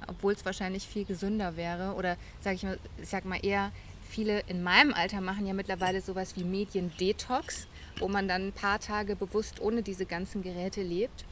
obwohl 0.06 0.34
es 0.34 0.44
wahrscheinlich 0.44 0.86
viel 0.86 1.04
gesünder 1.06 1.56
wäre. 1.56 1.94
Oder 1.94 2.16
sage 2.40 2.56
ich 2.56 2.62
mal, 2.62 2.78
ich 3.00 3.08
sag 3.08 3.24
mal 3.24 3.38
eher 3.42 3.72
viele 4.10 4.40
in 4.48 4.62
meinem 4.62 4.92
Alter 4.92 5.20
machen 5.20 5.46
ja 5.46 5.54
mittlerweile 5.54 6.00
sowas 6.02 6.36
wie 6.36 6.44
Medien-Detox, 6.44 7.68
wo 8.00 8.08
man 8.08 8.28
dann 8.28 8.48
ein 8.48 8.52
paar 8.52 8.80
Tage 8.80 9.16
bewusst 9.16 9.60
ohne 9.60 9.82
diese 9.82 10.06
ganzen 10.06 10.42
Geräte 10.42 10.82
lebt. 10.82 11.24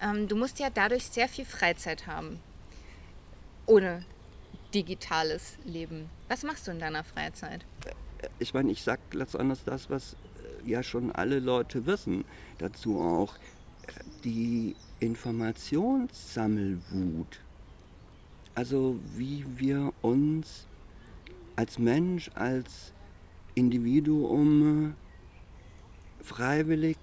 Ähm, 0.00 0.28
du 0.28 0.36
musst 0.36 0.58
ja 0.58 0.70
dadurch 0.70 1.04
sehr 1.04 1.28
viel 1.28 1.44
Freizeit 1.44 2.06
haben, 2.06 2.40
ohne 3.66 4.04
digitales 4.74 5.56
Leben. 5.64 6.10
Was 6.28 6.42
machst 6.42 6.66
du 6.66 6.70
in 6.70 6.78
deiner 6.78 7.04
Freizeit? 7.04 7.66
Ich 8.38 8.54
meine, 8.54 8.70
ich 8.70 8.82
sage 8.82 9.02
letztendlich 9.12 9.62
das, 9.64 9.90
was 9.90 10.14
äh, 10.14 10.68
ja 10.68 10.82
schon 10.82 11.12
alle 11.12 11.38
Leute 11.38 11.86
wissen. 11.86 12.24
Dazu 12.58 13.00
auch 13.00 13.34
äh, 13.86 13.92
die 14.24 14.76
Informationssammelwut. 15.00 17.40
Also 18.54 18.98
wie 19.14 19.44
wir 19.56 19.92
uns 20.02 20.66
als 21.54 21.78
Mensch, 21.78 22.30
als 22.34 22.92
Individuum 23.54 24.94
freiwillig 26.22 26.98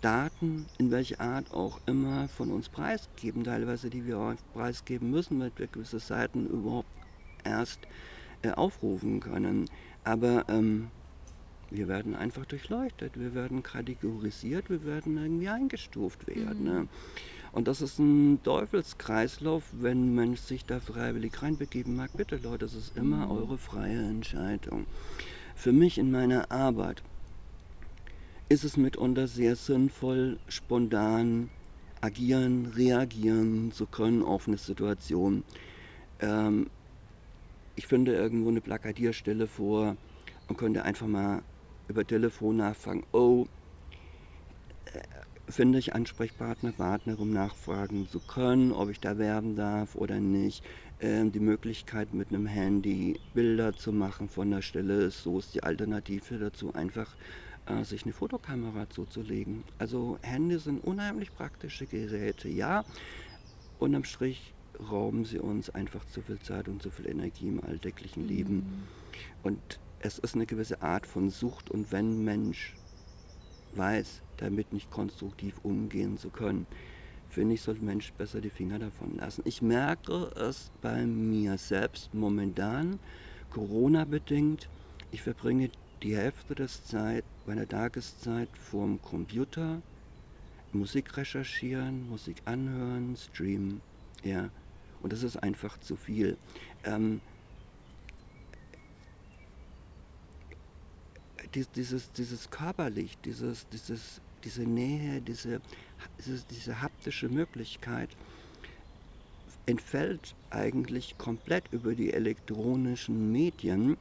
Daten, 0.00 0.66
in 0.78 0.90
welcher 0.90 1.20
Art 1.20 1.52
auch 1.52 1.80
immer, 1.86 2.28
von 2.28 2.50
uns 2.50 2.68
preisgeben, 2.68 3.44
teilweise 3.44 3.90
die 3.90 4.06
wir 4.06 4.18
auch 4.18 4.34
preisgeben 4.54 5.10
müssen, 5.10 5.40
weil 5.40 5.52
wir 5.56 5.66
gewisse 5.66 5.98
Seiten 5.98 6.46
überhaupt 6.46 6.88
erst 7.44 7.80
äh, 8.42 8.50
aufrufen 8.50 9.20
können. 9.20 9.68
Aber 10.04 10.44
ähm, 10.48 10.88
wir 11.70 11.86
werden 11.88 12.16
einfach 12.16 12.46
durchleuchtet, 12.46 13.18
wir 13.18 13.34
werden 13.34 13.62
kategorisiert, 13.62 14.70
wir 14.70 14.84
werden 14.84 15.18
irgendwie 15.18 15.48
eingestuft 15.48 16.26
werden. 16.26 16.60
Mhm. 16.60 16.72
Ne? 16.72 16.88
Und 17.52 17.66
das 17.68 17.82
ist 17.82 17.98
ein 17.98 18.40
Teufelskreislauf, 18.44 19.64
wenn 19.72 20.06
ein 20.06 20.14
Mensch 20.14 20.40
sich 20.40 20.64
da 20.64 20.78
freiwillig 20.78 21.42
reinbegeben 21.42 21.96
mag. 21.96 22.10
Bitte 22.16 22.36
Leute, 22.36 22.58
das 22.58 22.74
ist 22.74 22.96
immer 22.96 23.26
mhm. 23.26 23.32
eure 23.32 23.58
freie 23.58 23.98
Entscheidung. 23.98 24.86
Für 25.56 25.72
mich 25.72 25.98
in 25.98 26.10
meiner 26.10 26.50
Arbeit 26.50 27.02
ist 28.50 28.64
es 28.64 28.76
mitunter 28.76 29.28
sehr 29.28 29.54
sinnvoll, 29.54 30.36
spontan 30.48 31.50
agieren, 32.00 32.66
reagieren 32.74 33.70
zu 33.70 33.86
können 33.86 34.24
auf 34.24 34.48
eine 34.48 34.58
Situation. 34.58 35.44
Ähm, 36.18 36.68
ich 37.76 37.86
finde 37.86 38.12
irgendwo 38.12 38.48
eine 38.48 38.60
Plakatierstelle 38.60 39.46
vor 39.46 39.96
und 40.48 40.58
könnte 40.58 40.82
einfach 40.84 41.06
mal 41.06 41.42
über 41.86 42.04
Telefon 42.04 42.56
nachfragen, 42.56 43.04
oh, 43.12 43.46
äh, 44.86 45.00
finde 45.48 45.78
ich 45.78 45.94
Ansprechpartner, 45.94 46.72
Partner, 46.72 47.20
um 47.20 47.32
nachfragen 47.32 48.08
zu 48.08 48.18
können, 48.18 48.72
ob 48.72 48.90
ich 48.90 48.98
da 48.98 49.16
werben 49.16 49.54
darf 49.54 49.94
oder 49.94 50.18
nicht. 50.18 50.64
Ähm, 51.00 51.30
die 51.30 51.38
Möglichkeit 51.38 52.14
mit 52.14 52.30
einem 52.30 52.46
Handy 52.46 53.20
Bilder 53.32 53.76
zu 53.76 53.92
machen 53.92 54.28
von 54.28 54.50
der 54.50 54.62
Stelle 54.62 55.02
ist 55.02 55.22
so, 55.22 55.38
ist 55.38 55.54
die 55.54 55.62
Alternative 55.62 56.38
dazu 56.38 56.74
einfach 56.74 57.14
äh, 57.78 57.84
sich 57.84 58.04
eine 58.04 58.12
Fotokamera 58.12 58.88
zuzulegen. 58.88 59.64
Also 59.78 60.18
Hände 60.22 60.58
sind 60.58 60.82
unheimlich 60.82 61.34
praktische 61.34 61.86
Geräte, 61.86 62.48
ja. 62.48 62.84
Unterm 63.78 64.04
Strich 64.04 64.54
rauben 64.90 65.24
sie 65.24 65.38
uns 65.38 65.70
einfach 65.70 66.04
zu 66.06 66.22
viel 66.22 66.38
Zeit 66.40 66.68
und 66.68 66.82
zu 66.82 66.90
viel 66.90 67.08
Energie 67.08 67.48
im 67.48 67.62
alltäglichen 67.62 68.26
Leben. 68.26 68.56
Mhm. 68.56 68.82
Und 69.42 69.80
es 70.00 70.18
ist 70.18 70.34
eine 70.34 70.46
gewisse 70.46 70.82
Art 70.82 71.06
von 71.06 71.30
Sucht 71.30 71.70
und 71.70 71.92
wenn 71.92 72.24
Mensch 72.24 72.74
weiß, 73.74 74.22
damit 74.38 74.72
nicht 74.72 74.90
konstruktiv 74.90 75.54
umgehen 75.62 76.16
zu 76.16 76.30
können, 76.30 76.66
finde 77.28 77.54
ich, 77.54 77.62
sollte 77.62 77.84
Mensch 77.84 78.12
besser 78.14 78.40
die 78.40 78.50
Finger 78.50 78.78
davon 78.78 79.16
lassen. 79.16 79.42
Ich 79.44 79.62
merke 79.62 80.32
es 80.36 80.70
bei 80.80 81.06
mir 81.06 81.58
selbst 81.58 82.12
momentan, 82.14 82.98
Corona-bedingt. 83.50 84.68
Ich 85.12 85.22
verbringe 85.22 85.70
die 86.02 86.16
Hälfte 86.16 86.54
des 86.54 86.84
Zeit, 86.84 87.24
meiner 87.46 87.68
Tageszeit 87.68 88.48
vorm 88.56 89.00
Computer, 89.02 89.82
Musik 90.72 91.16
recherchieren, 91.16 92.08
Musik 92.08 92.42
anhören, 92.44 93.16
streamen, 93.16 93.80
ja. 94.22 94.50
Und 95.02 95.12
das 95.12 95.22
ist 95.22 95.36
einfach 95.36 95.78
zu 95.80 95.96
viel. 95.96 96.36
Ähm, 96.84 97.20
dieses, 101.74 102.12
dieses 102.12 102.50
Körperlicht, 102.50 103.24
dieses, 103.24 103.66
dieses, 103.68 104.20
diese 104.44 104.62
Nähe, 104.62 105.20
diese, 105.20 105.60
diese 106.50 106.80
haptische 106.80 107.28
Möglichkeit 107.28 108.10
entfällt 109.66 110.34
eigentlich 110.50 111.18
komplett 111.18 111.64
über 111.72 111.94
die 111.94 112.12
elektronischen 112.12 113.32
Medien 113.32 113.96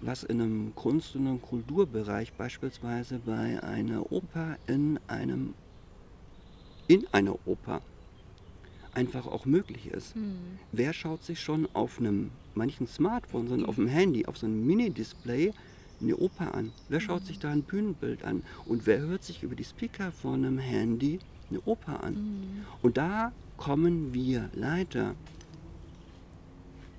was 0.00 0.22
in 0.24 0.40
einem 0.40 0.74
Kunst- 0.74 1.16
und 1.16 1.26
einem 1.26 1.42
Kulturbereich 1.42 2.32
beispielsweise 2.34 3.18
bei 3.24 3.62
einer 3.62 4.12
Oper 4.12 4.56
in 4.66 4.98
einem 5.06 5.54
in 6.86 7.06
einer 7.12 7.34
Oper 7.46 7.80
einfach 8.94 9.26
auch 9.26 9.46
möglich 9.46 9.86
ist. 9.86 10.16
Mhm. 10.16 10.58
Wer 10.72 10.92
schaut 10.92 11.24
sich 11.24 11.40
schon 11.40 11.68
auf 11.72 11.98
einem 11.98 12.30
manchen 12.54 12.86
Smartphone, 12.86 13.48
sondern 13.48 13.68
auf 13.68 13.76
dem 13.76 13.88
Handy, 13.88 14.26
auf 14.26 14.38
so 14.38 14.46
einem 14.46 14.66
Mini-Display 14.66 15.52
eine 16.00 16.16
Oper 16.16 16.54
an? 16.54 16.72
Wer 16.88 17.00
schaut 17.00 17.22
mhm. 17.22 17.26
sich 17.26 17.38
da 17.38 17.50
ein 17.50 17.62
Bühnenbild 17.62 18.24
an? 18.24 18.42
Und 18.66 18.86
wer 18.86 19.00
hört 19.00 19.24
sich 19.24 19.42
über 19.42 19.54
die 19.54 19.64
Speaker 19.64 20.12
von 20.12 20.44
einem 20.44 20.58
Handy 20.58 21.18
eine 21.50 21.60
Oper 21.64 22.04
an? 22.04 22.14
Mhm. 22.14 22.66
Und 22.82 22.96
da 22.96 23.32
kommen 23.56 24.12
wir 24.14 24.50
leider 24.52 25.14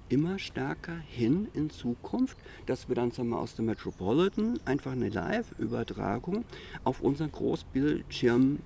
immer 0.10 0.40
stärker 0.40 0.96
hin 0.96 1.48
in 1.54 1.70
Zukunft, 1.70 2.38
dass 2.66 2.88
wir 2.88 2.96
dann 2.96 3.12
sagen 3.12 3.30
wir, 3.30 3.40
aus 3.40 3.56
dem 3.56 3.66
Metropolitan 3.66 4.60
einfach 4.66 4.92
eine 4.92 5.10
Live-Übertragung 5.10 6.46
auf 6.84 7.02
unseren 7.02 7.32
Großbildschirm 7.32 8.60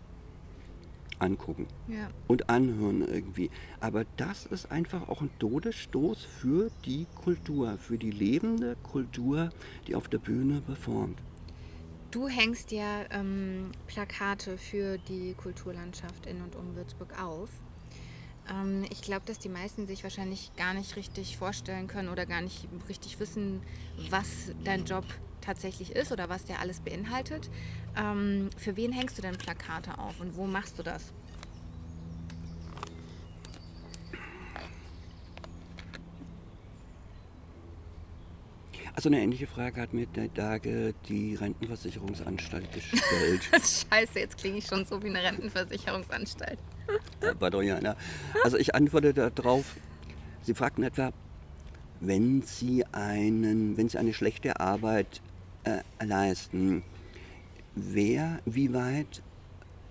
angucken 1.20 1.68
ja. 1.88 2.10
und 2.28 2.50
anhören 2.50 3.02
irgendwie. 3.08 3.50
Aber 3.80 4.06
das 4.18 4.46
ist 4.46 4.72
einfach 4.72 5.10
auch 5.10 5.22
ein 5.22 5.30
Todesstoß 5.40 6.24
für 6.24 6.70
die 6.86 7.06
Kultur, 7.16 7.78
für 7.78 7.98
die 7.98 8.12
lebende 8.12 8.76
Kultur, 8.84 9.50
die 9.88 9.96
auf 9.96 10.08
der 10.08 10.20
Bühne 10.20 10.62
performt. 10.62 11.20
Du 12.12 12.28
hängst 12.28 12.72
ja 12.72 13.06
ähm, 13.12 13.72
Plakate 13.86 14.58
für 14.58 14.98
die 14.98 15.36
Kulturlandschaft 15.36 16.26
in 16.26 16.42
und 16.42 16.56
um 16.56 16.76
Würzburg 16.76 17.22
auf. 17.22 17.50
Ähm, 18.50 18.86
ich 18.90 19.02
glaube, 19.02 19.26
dass 19.26 19.40
die 19.40 19.50
meisten 19.50 19.88
sich 19.88 20.04
wahrscheinlich 20.04 20.52
gar 20.56 20.74
nicht 20.74 20.96
richtig 20.96 21.38
vorstellen 21.38 21.88
können 21.88 22.10
oder 22.10 22.26
gar 22.26 22.42
nicht 22.42 22.68
richtig 22.88 23.20
wissen, 23.20 23.62
was 24.10 24.52
dein 24.64 24.86
Job 24.86 25.06
tatsächlich 25.42 25.96
ist 25.96 26.12
oder 26.12 26.30
was 26.30 26.46
der 26.46 26.60
alles 26.60 26.80
beinhaltet. 26.80 27.50
Ähm, 27.98 28.50
für 28.58 28.76
wen 28.76 28.92
hängst 28.92 29.18
du 29.18 29.22
denn 29.22 29.38
Plakate 29.38 29.98
auf 29.98 30.20
und 30.20 30.36
wo 30.36 30.46
machst 30.46 30.78
du 30.80 30.84
das? 30.84 31.14
Also 38.96 39.08
eine 39.08 39.22
ähnliche 39.22 39.48
Frage 39.48 39.80
hat 39.80 39.94
mir 39.94 40.08
der 40.08 40.34
Tage 40.34 40.94
die 41.08 41.36
Rentenversicherungsanstalt 41.36 42.70
gestellt. 42.74 43.50
Scheiße, 43.90 44.20
jetzt 44.20 44.38
klinge 44.38 44.58
ich 44.58 44.66
schon 44.66 44.84
so 44.84 45.02
wie 45.02 45.08
eine 45.08 45.24
Rentenversicherungsanstalt. 45.24 46.60
Ja. 47.84 47.96
Also 48.44 48.58
ich 48.58 48.76
antworte 48.76 49.14
darauf, 49.14 49.78
Sie 50.42 50.54
fragten 50.54 50.84
etwa, 50.84 51.12
wenn 52.00 52.42
Sie, 52.42 52.86
einen, 52.92 53.78
wenn 53.78 53.90
Sie 53.90 53.98
eine 53.98 54.14
schlechte 54.14 54.60
Arbeit 54.60 55.22
äh, 55.64 55.82
leisten, 56.04 56.84
wer, 57.76 58.40
wie 58.46 58.74
weit 58.74 59.22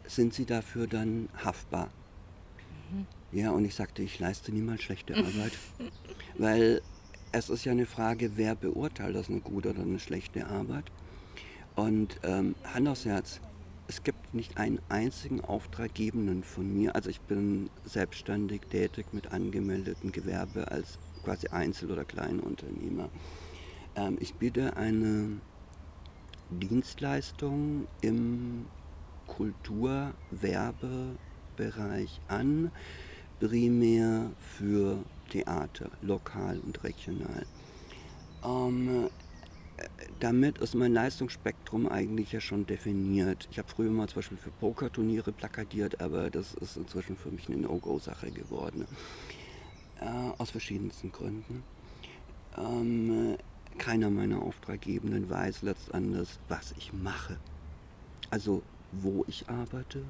sind 0.07 0.35
Sie 0.35 0.47
dafür 0.47 0.87
dann 0.87 1.29
haftbar? 1.45 1.91
Mhm. 2.91 3.07
Ja, 3.31 3.51
und 3.51 3.65
ich 3.65 3.75
sagte, 3.75 4.03
ich 4.03 4.19
leiste 4.19 4.53
niemals 4.53 4.83
schlechte 4.83 5.15
Arbeit, 5.17 5.53
weil 6.39 6.83
es 7.33 7.51
ist 7.51 7.65
ja 7.65 7.73
eine 7.73 7.87
Frage, 7.87 8.33
wer 8.37 8.55
beurteilt 8.55 9.15
das 9.15 9.29
eine 9.29 9.41
gute 9.41 9.71
oder 9.71 9.83
eine 9.83 9.99
schlechte 9.99 10.47
Arbeit. 10.47 10.85
Und 11.77 12.19
ähm, 12.25 12.55
Hand 12.65 12.89
aufs 12.89 13.05
Herz, 13.05 13.41
es 13.88 14.03
gibt 14.03 14.35
nicht 14.35 14.59
einen 14.59 14.81
einzigen 14.90 15.40
Auftraggebenden 15.40 16.44
von 16.44 16.70
mir. 16.72 16.94
Also 16.94 17.09
ich 17.09 17.22
bin 17.22 17.70
selbstständig 17.85 18.61
tätig 18.70 19.07
mit 19.12 19.33
angemeldeten 19.33 20.12
Gewerbe 20.12 20.70
als 20.70 20.98
quasi 21.24 21.48
Einzel- 21.48 21.90
oder 21.90 22.05
Kleinunternehmer. 22.05 23.09
Ähm, 23.96 24.18
ich 24.20 24.35
biete 24.35 24.77
eine 24.77 25.40
Dienstleistung 26.51 27.88
im 28.03 28.66
Kulturwerbebereich 29.27 32.20
an, 32.29 32.70
primär 33.40 34.31
für 34.38 34.98
Theater, 35.31 35.90
lokal 36.03 36.61
und 36.61 36.85
regional. 36.85 37.46
Ähm, 38.44 39.09
damit 40.21 40.59
ist 40.59 40.75
mein 40.75 40.93
Leistungsspektrum 40.93 41.88
eigentlich 41.88 42.33
ja 42.33 42.41
schon 42.41 42.67
definiert. 42.67 43.49
Ich 43.51 43.59
habe 43.59 43.69
früher 43.69 43.91
mal 43.91 44.09
zum 44.09 44.17
Beispiel 44.17 44.38
für 44.38 44.51
Pokerturniere 44.51 45.33
plakatiert, 45.33 46.01
aber 46.01 46.31
das 46.31 46.55
ist 46.55 46.77
inzwischen 46.77 47.17
für 47.17 47.31
mich 47.31 47.49
eine 47.49 47.59
No-Go-Sache 47.59 48.31
geworden. 48.31 48.87
Äh, 50.01 50.07
aus 50.38 50.51
verschiedensten 50.51 51.12
Gründen. 51.12 51.62
Ähm, 52.57 53.37
keiner 53.79 54.11
meiner 54.11 54.43
Auftraggebenden 54.43 55.31
weiß 55.31 55.62
letztendlich, 55.62 56.29
was 56.49 56.75
ich 56.79 56.93
mache. 56.93 57.38
Also 58.31 58.62
wo 58.93 59.25
ich 59.29 59.49
arbeite 59.49 60.03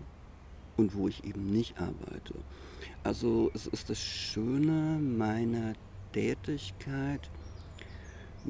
und 0.76 0.94
wo 0.94 1.08
ich 1.08 1.24
eben 1.24 1.50
nicht 1.50 1.80
arbeite. 1.80 2.34
Also 3.04 3.50
es 3.54 3.66
ist 3.66 3.90
das 3.90 3.98
Schöne 3.98 4.98
meiner 4.98 5.74
Tätigkeit, 6.12 7.30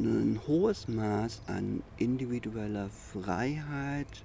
ein 0.05 0.41
hohes 0.47 0.89
Maß 0.89 1.43
an 1.47 1.83
individueller 1.97 2.89
Freiheit 2.89 4.25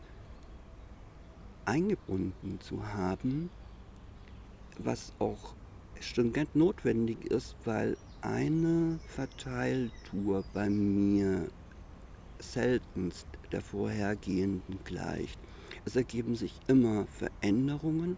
eingebunden 1.65 2.59
zu 2.59 2.85
haben, 2.93 3.49
was 4.77 5.13
auch 5.19 5.55
stringent 5.99 6.55
notwendig 6.55 7.25
ist, 7.25 7.55
weil 7.65 7.97
eine 8.21 8.99
Verteiltour 9.07 10.43
bei 10.53 10.69
mir 10.69 11.47
seltenst 12.39 13.27
der 13.51 13.61
vorhergehenden 13.61 14.79
gleicht. 14.83 15.39
Es 15.85 15.95
ergeben 15.95 16.35
sich 16.35 16.59
immer 16.67 17.05
Veränderungen 17.07 18.17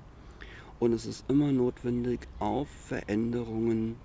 und 0.80 0.94
es 0.94 1.06
ist 1.06 1.30
immer 1.30 1.52
notwendig, 1.52 2.28
auf 2.40 2.68
Veränderungen 2.68 3.96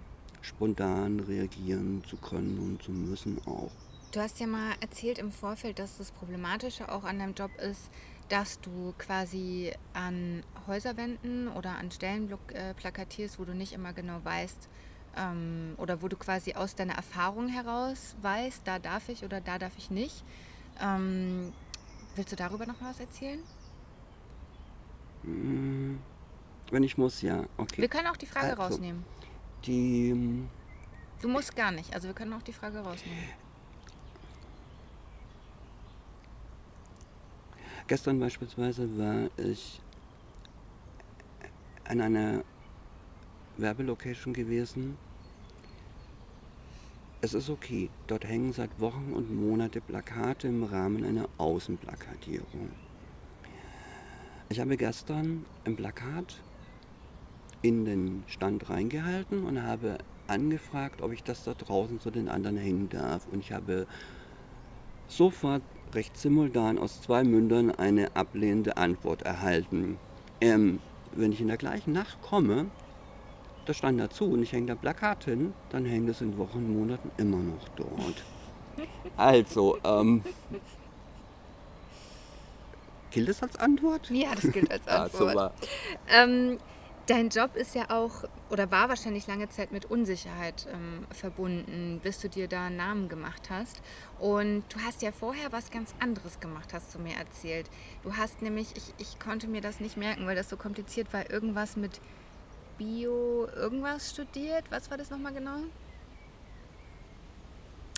spontan 0.42 1.20
reagieren 1.20 2.02
zu 2.08 2.16
können 2.16 2.58
und 2.58 2.82
zu 2.82 2.92
müssen 2.92 3.38
auch. 3.46 3.70
Du 4.12 4.20
hast 4.20 4.40
ja 4.40 4.46
mal 4.46 4.74
erzählt 4.80 5.18
im 5.18 5.30
Vorfeld, 5.30 5.78
dass 5.78 5.98
das 5.98 6.10
Problematische 6.10 6.90
auch 6.90 7.04
an 7.04 7.18
deinem 7.18 7.34
Job 7.34 7.50
ist, 7.58 7.90
dass 8.28 8.60
du 8.60 8.94
quasi 8.98 9.72
an 9.92 10.42
Häuserwänden 10.66 11.48
oder 11.48 11.76
an 11.78 11.90
Stellen 11.90 12.32
äh, 12.52 12.74
plakatierst, 12.74 13.38
wo 13.38 13.44
du 13.44 13.54
nicht 13.54 13.72
immer 13.72 13.92
genau 13.92 14.24
weißt 14.24 14.68
ähm, 15.16 15.74
oder 15.76 16.02
wo 16.02 16.08
du 16.08 16.16
quasi 16.16 16.54
aus 16.54 16.74
deiner 16.74 16.94
Erfahrung 16.94 17.48
heraus 17.48 18.16
weißt, 18.22 18.62
da 18.64 18.78
darf 18.78 19.08
ich 19.08 19.24
oder 19.24 19.40
da 19.40 19.58
darf 19.58 19.72
ich 19.76 19.90
nicht. 19.90 20.24
Ähm, 20.80 21.52
willst 22.16 22.32
du 22.32 22.36
darüber 22.36 22.66
noch 22.66 22.80
mal 22.80 22.90
was 22.90 23.00
erzählen? 23.00 23.40
Hm, 25.22 26.00
wenn 26.70 26.82
ich 26.82 26.96
muss, 26.96 27.22
ja. 27.22 27.44
Okay. 27.56 27.82
Wir 27.82 27.88
können 27.88 28.06
auch 28.06 28.16
die 28.16 28.26
Frage 28.26 28.50
also, 28.50 28.62
rausnehmen. 28.62 29.04
Die. 29.66 30.10
Ähm, 30.10 30.48
du 31.20 31.28
musst 31.28 31.54
gar 31.54 31.70
nicht, 31.70 31.94
also 31.94 32.08
wir 32.08 32.14
können 32.14 32.32
auch 32.32 32.42
die 32.42 32.52
Frage 32.52 32.78
rausnehmen. 32.78 33.24
Gestern 37.86 38.20
beispielsweise 38.20 38.88
war 38.96 39.30
ich 39.36 39.80
an 41.84 42.00
einer 42.00 42.44
Werbelocation 43.56 44.32
gewesen. 44.32 44.96
Es 47.20 47.34
ist 47.34 47.50
okay, 47.50 47.90
dort 48.06 48.24
hängen 48.24 48.52
seit 48.52 48.80
Wochen 48.80 49.12
und 49.12 49.34
Monaten 49.34 49.82
Plakate 49.82 50.48
im 50.48 50.62
Rahmen 50.62 51.04
einer 51.04 51.28
Außenplakatierung. 51.36 52.70
Ich 54.48 54.60
habe 54.60 54.76
gestern 54.76 55.44
ein 55.64 55.76
Plakat 55.76 56.40
in 57.62 57.84
den 57.84 58.24
Stand 58.26 58.70
reingehalten 58.70 59.44
und 59.44 59.62
habe 59.62 59.98
angefragt, 60.26 61.02
ob 61.02 61.12
ich 61.12 61.22
das 61.22 61.44
da 61.44 61.54
draußen 61.54 62.00
zu 62.00 62.10
den 62.10 62.28
anderen 62.28 62.56
hängen 62.56 62.88
darf. 62.88 63.26
Und 63.30 63.40
ich 63.40 63.52
habe 63.52 63.86
sofort 65.08 65.62
recht 65.92 66.16
simultan 66.16 66.78
aus 66.78 67.02
zwei 67.02 67.24
Mündern 67.24 67.70
eine 67.70 68.14
ablehnende 68.14 68.76
Antwort 68.76 69.22
erhalten. 69.22 69.98
Ähm, 70.40 70.78
wenn 71.12 71.32
ich 71.32 71.40
in 71.40 71.48
der 71.48 71.56
gleichen 71.56 71.92
Nacht 71.92 72.22
komme, 72.22 72.70
das 73.66 73.76
stand 73.76 74.00
dazu 74.00 74.24
und 74.26 74.42
ich 74.42 74.52
hänge 74.52 74.66
da 74.66 74.74
Plakat 74.74 75.24
hin, 75.24 75.52
dann 75.70 75.84
hängt 75.84 76.08
es 76.08 76.20
in 76.20 76.38
Wochen, 76.38 76.58
und 76.58 76.76
Monaten 76.76 77.10
immer 77.18 77.38
noch 77.38 77.68
dort. 77.76 78.24
Also, 79.16 79.76
ähm, 79.84 80.22
gilt 83.10 83.28
das 83.28 83.42
als 83.42 83.58
Antwort? 83.58 84.08
Ja, 84.10 84.34
das 84.34 84.50
gilt 84.52 84.70
als 84.70 84.88
Antwort. 84.88 85.36
ah, 85.36 85.52
ähm, 86.08 86.58
Dein 87.10 87.28
Job 87.28 87.56
ist 87.56 87.74
ja 87.74 87.90
auch 87.90 88.22
oder 88.50 88.70
war 88.70 88.88
wahrscheinlich 88.88 89.26
lange 89.26 89.48
Zeit 89.48 89.72
mit 89.72 89.84
Unsicherheit 89.84 90.68
ähm, 90.72 91.04
verbunden, 91.10 91.98
bis 92.04 92.20
du 92.20 92.28
dir 92.28 92.46
da 92.46 92.66
einen 92.66 92.76
Namen 92.76 93.08
gemacht 93.08 93.50
hast. 93.50 93.82
Und 94.20 94.62
du 94.68 94.78
hast 94.78 95.02
ja 95.02 95.10
vorher 95.10 95.50
was 95.50 95.72
ganz 95.72 95.92
anderes 95.98 96.38
gemacht, 96.38 96.72
hast 96.72 96.94
du 96.94 97.00
mir 97.00 97.16
erzählt. 97.16 97.68
Du 98.04 98.16
hast 98.16 98.42
nämlich, 98.42 98.76
ich, 98.76 98.94
ich 98.98 99.18
konnte 99.18 99.48
mir 99.48 99.60
das 99.60 99.80
nicht 99.80 99.96
merken, 99.96 100.24
weil 100.24 100.36
das 100.36 100.48
so 100.48 100.56
kompliziert 100.56 101.12
war, 101.12 101.28
irgendwas 101.28 101.76
mit 101.76 102.00
Bio, 102.78 103.48
irgendwas 103.56 104.10
studiert. 104.10 104.66
Was 104.70 104.88
war 104.88 104.96
das 104.96 105.10
nochmal 105.10 105.34
genau? 105.34 105.64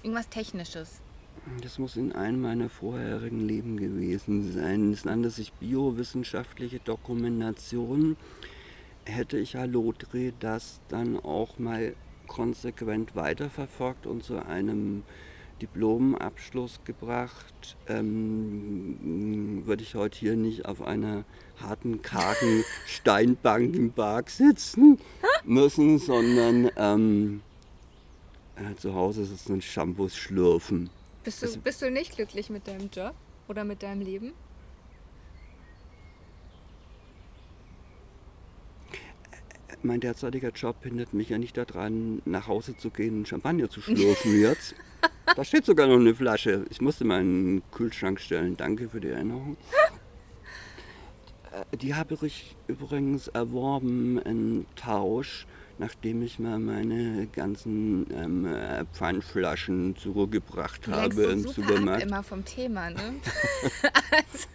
Irgendwas 0.02 0.30
Technisches. 0.30 1.02
Das 1.60 1.78
muss 1.78 1.96
in 1.96 2.12
einem 2.12 2.40
meiner 2.40 2.70
vorherigen 2.70 3.40
Leben 3.40 3.76
gewesen 3.76 4.52
sein. 4.52 4.90
Es 4.90 5.04
nannte 5.04 5.28
sich 5.28 5.52
biowissenschaftliche 5.52 6.78
Dokumentation 6.78 8.16
hätte 9.04 9.38
ich 9.38 9.56
Halotri 9.56 10.32
das 10.38 10.80
dann 10.88 11.18
auch 11.18 11.58
mal 11.58 11.94
konsequent 12.26 13.14
weiterverfolgt 13.14 14.06
und 14.06 14.24
zu 14.24 14.44
einem 14.44 15.02
Diplomabschluss 15.60 16.80
gebracht, 16.84 17.76
ähm, 17.86 19.62
würde 19.64 19.82
ich 19.82 19.94
heute 19.94 20.18
hier 20.18 20.36
nicht 20.36 20.66
auf 20.66 20.82
einer 20.82 21.24
harten, 21.60 22.02
kargen 22.02 22.64
Steinbank 22.86 23.76
im 23.76 23.92
Park 23.92 24.30
sitzen 24.30 24.98
müssen, 25.44 25.98
sondern 25.98 26.70
ähm, 26.76 27.42
äh, 28.56 28.74
zu 28.76 28.94
Hause 28.94 29.24
sitzen 29.24 29.52
und 29.54 29.64
Shampoos 29.64 30.16
schlürfen. 30.16 30.90
Bist 31.22 31.42
du, 31.42 31.56
bist 31.58 31.80
du 31.80 31.90
nicht 31.90 32.16
glücklich 32.16 32.50
mit 32.50 32.66
deinem 32.66 32.90
Job 32.90 33.14
oder 33.46 33.64
mit 33.64 33.84
deinem 33.84 34.00
Leben? 34.00 34.32
Mein 39.84 40.00
derzeitiger 40.00 40.50
Job 40.50 40.76
hindert 40.82 41.12
mich 41.12 41.28
ja 41.28 41.38
nicht 41.38 41.56
daran, 41.56 42.22
nach 42.24 42.48
Hause 42.48 42.76
zu 42.76 42.90
gehen 42.90 43.18
und 43.18 43.28
Champagner 43.28 43.68
zu 43.68 43.80
schlürfen 43.80 44.40
jetzt. 44.40 44.74
da 45.36 45.44
steht 45.44 45.64
sogar 45.64 45.86
noch 45.86 45.98
eine 45.98 46.14
Flasche. 46.14 46.64
Ich 46.70 46.80
musste 46.80 47.04
meinen 47.04 47.62
Kühlschrank 47.72 48.20
stellen. 48.20 48.56
Danke 48.56 48.88
für 48.88 49.00
die 49.00 49.08
Erinnerung. 49.08 49.56
Äh, 51.52 51.76
die 51.76 51.94
habe 51.94 52.16
ich 52.22 52.56
übrigens 52.66 53.28
erworben 53.28 54.18
in 54.18 54.66
Tausch, 54.76 55.46
nachdem 55.78 56.22
ich 56.22 56.38
mal 56.38 56.58
meine 56.58 57.26
ganzen 57.26 58.06
ähm, 58.14 58.46
äh, 58.46 58.84
Pfandflaschen 58.92 59.96
zurückgebracht 59.96 60.86
du 60.86 60.92
habe 60.92 61.14
so 61.14 61.28
im 61.28 61.40
Supermarkt. 61.40 62.02
Ab 62.02 62.08
immer 62.08 62.22
vom 62.22 62.44
Thema, 62.44 62.90
ne? 62.90 63.00
also. 64.10 64.48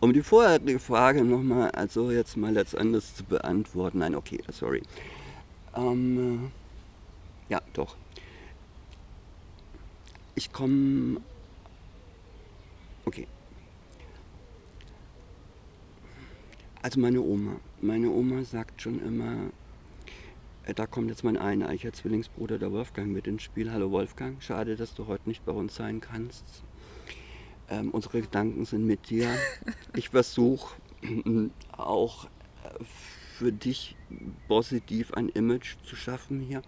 Um 0.00 0.12
die 0.12 0.22
vorherige 0.22 0.78
Frage 0.78 1.24
nochmal, 1.24 1.70
also 1.70 2.10
jetzt 2.10 2.36
mal 2.36 2.52
letztendlich 2.52 3.14
zu 3.14 3.24
beantworten. 3.24 3.98
Nein, 3.98 4.14
okay, 4.14 4.42
sorry. 4.52 4.82
Ähm, 5.74 6.50
äh, 7.48 7.52
ja, 7.52 7.62
doch. 7.72 7.96
Ich 10.34 10.52
komme. 10.52 11.20
Okay. 13.06 13.26
Also 16.82 17.00
meine 17.00 17.20
Oma. 17.20 17.56
Meine 17.80 18.10
Oma 18.10 18.44
sagt 18.44 18.82
schon 18.82 19.00
immer, 19.00 19.50
äh, 20.64 20.74
da 20.74 20.86
kommt 20.86 21.08
jetzt 21.08 21.24
mein 21.24 21.38
eineicher 21.38 21.92
Zwillingsbruder, 21.92 22.58
der 22.58 22.70
Wolfgang, 22.70 23.12
mit 23.12 23.26
ins 23.26 23.42
Spiel. 23.42 23.72
Hallo 23.72 23.90
Wolfgang, 23.90 24.42
schade, 24.42 24.76
dass 24.76 24.94
du 24.94 25.06
heute 25.06 25.28
nicht 25.28 25.44
bei 25.46 25.52
uns 25.52 25.74
sein 25.74 26.00
kannst. 26.00 26.44
Ähm, 27.68 27.90
unsere 27.90 28.20
Gedanken 28.20 28.64
sind 28.64 28.86
mit 28.86 29.10
dir. 29.10 29.28
Ich 29.94 30.10
versuche 30.10 30.76
auch 31.72 32.26
äh, 32.64 32.84
für 33.38 33.50
dich 33.50 33.96
positiv 34.46 35.12
ein 35.14 35.28
Image 35.30 35.76
zu 35.84 35.96
schaffen 35.96 36.40
hier. 36.40 36.62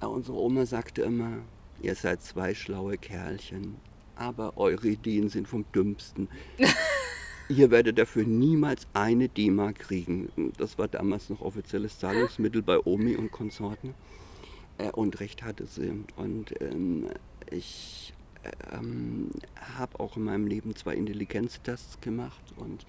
Äh, 0.00 0.06
unsere 0.06 0.38
Oma 0.38 0.66
sagte 0.66 1.02
immer, 1.02 1.38
ihr 1.80 1.94
seid 1.94 2.22
zwei 2.22 2.54
schlaue 2.54 2.98
Kerlchen, 2.98 3.76
aber 4.16 4.56
eure 4.56 4.88
Ideen 4.88 5.28
sind 5.28 5.46
vom 5.46 5.64
dümmsten. 5.74 6.28
ihr 7.48 7.70
werdet 7.70 7.98
dafür 7.98 8.24
niemals 8.24 8.86
eine 8.94 9.28
D-Mark 9.28 9.78
kriegen. 9.80 10.52
Das 10.56 10.78
war 10.78 10.88
damals 10.88 11.30
noch 11.30 11.40
offizielles 11.40 11.98
Zahlungsmittel 11.98 12.62
bei 12.62 12.78
Omi 12.78 13.16
und 13.16 13.30
Konsorten. 13.30 13.94
Äh, 14.78 14.90
und 14.90 15.20
recht 15.20 15.42
hatte 15.42 15.66
sie. 15.66 16.04
Und 16.16 16.60
ähm, 16.60 17.06
ich 17.50 18.11
ähm, 18.72 19.30
habe 19.76 20.00
auch 20.00 20.16
in 20.16 20.24
meinem 20.24 20.46
Leben 20.46 20.74
zwei 20.74 20.94
Intelligenztests 20.94 22.00
gemacht 22.00 22.42
und 22.56 22.84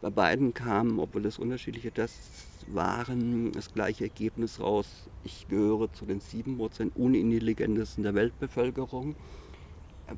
bei 0.00 0.10
beiden 0.10 0.52
kam, 0.52 0.98
obwohl 0.98 1.24
es 1.26 1.38
unterschiedliche 1.38 1.92
Tests 1.92 2.46
waren, 2.66 3.52
das 3.52 3.72
gleiche 3.72 4.04
Ergebnis 4.04 4.60
raus. 4.60 4.86
Ich 5.24 5.46
gehöre 5.48 5.92
zu 5.92 6.06
den 6.06 6.20
7% 6.20 6.90
unintelligentesten 6.96 8.02
der 8.02 8.14
Weltbevölkerung. 8.14 9.14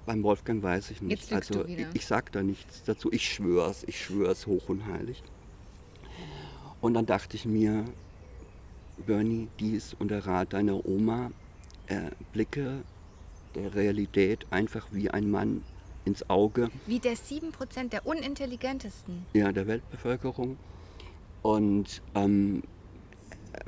Beim 0.07 0.23
Wolfgang 0.23 0.63
weiß 0.63 0.91
ich 0.91 1.03
nicht. 1.03 1.33
Also 1.33 1.67
ich, 1.67 1.87
ich 1.93 2.07
sage 2.07 2.31
da 2.33 2.43
nichts 2.43 2.83
dazu. 2.85 3.13
Ich 3.13 3.31
schwör's, 3.31 3.85
ich 3.87 4.03
schwör's 4.03 4.47
hoch 4.47 4.69
und 4.69 4.87
heilig. 4.87 5.23
Und 6.81 6.95
dann 6.95 7.07
dachte 7.07 7.37
ich 7.37 7.45
mir, 7.45 7.85
Bernie, 9.07 9.49
dies 9.61 9.95
und 9.99 10.11
der 10.11 10.27
Rat 10.27 10.53
deiner 10.55 10.85
Oma 10.87 11.31
äh, 11.87 12.11
blicke 12.33 12.83
der 13.55 13.75
Realität 13.75 14.47
einfach 14.51 14.87
wie 14.93 15.11
ein 15.11 15.31
Mann 15.31 15.63
ins 16.05 16.29
Auge. 16.29 16.71
Wie 16.87 16.99
der 16.99 17.15
7% 17.15 17.89
der 17.89 18.07
unintelligentesten. 18.07 19.27
Ja, 19.33 19.53
der 19.53 19.67
Weltbevölkerung. 19.67 20.57
Und 21.43 22.03
ähm, 22.15 22.63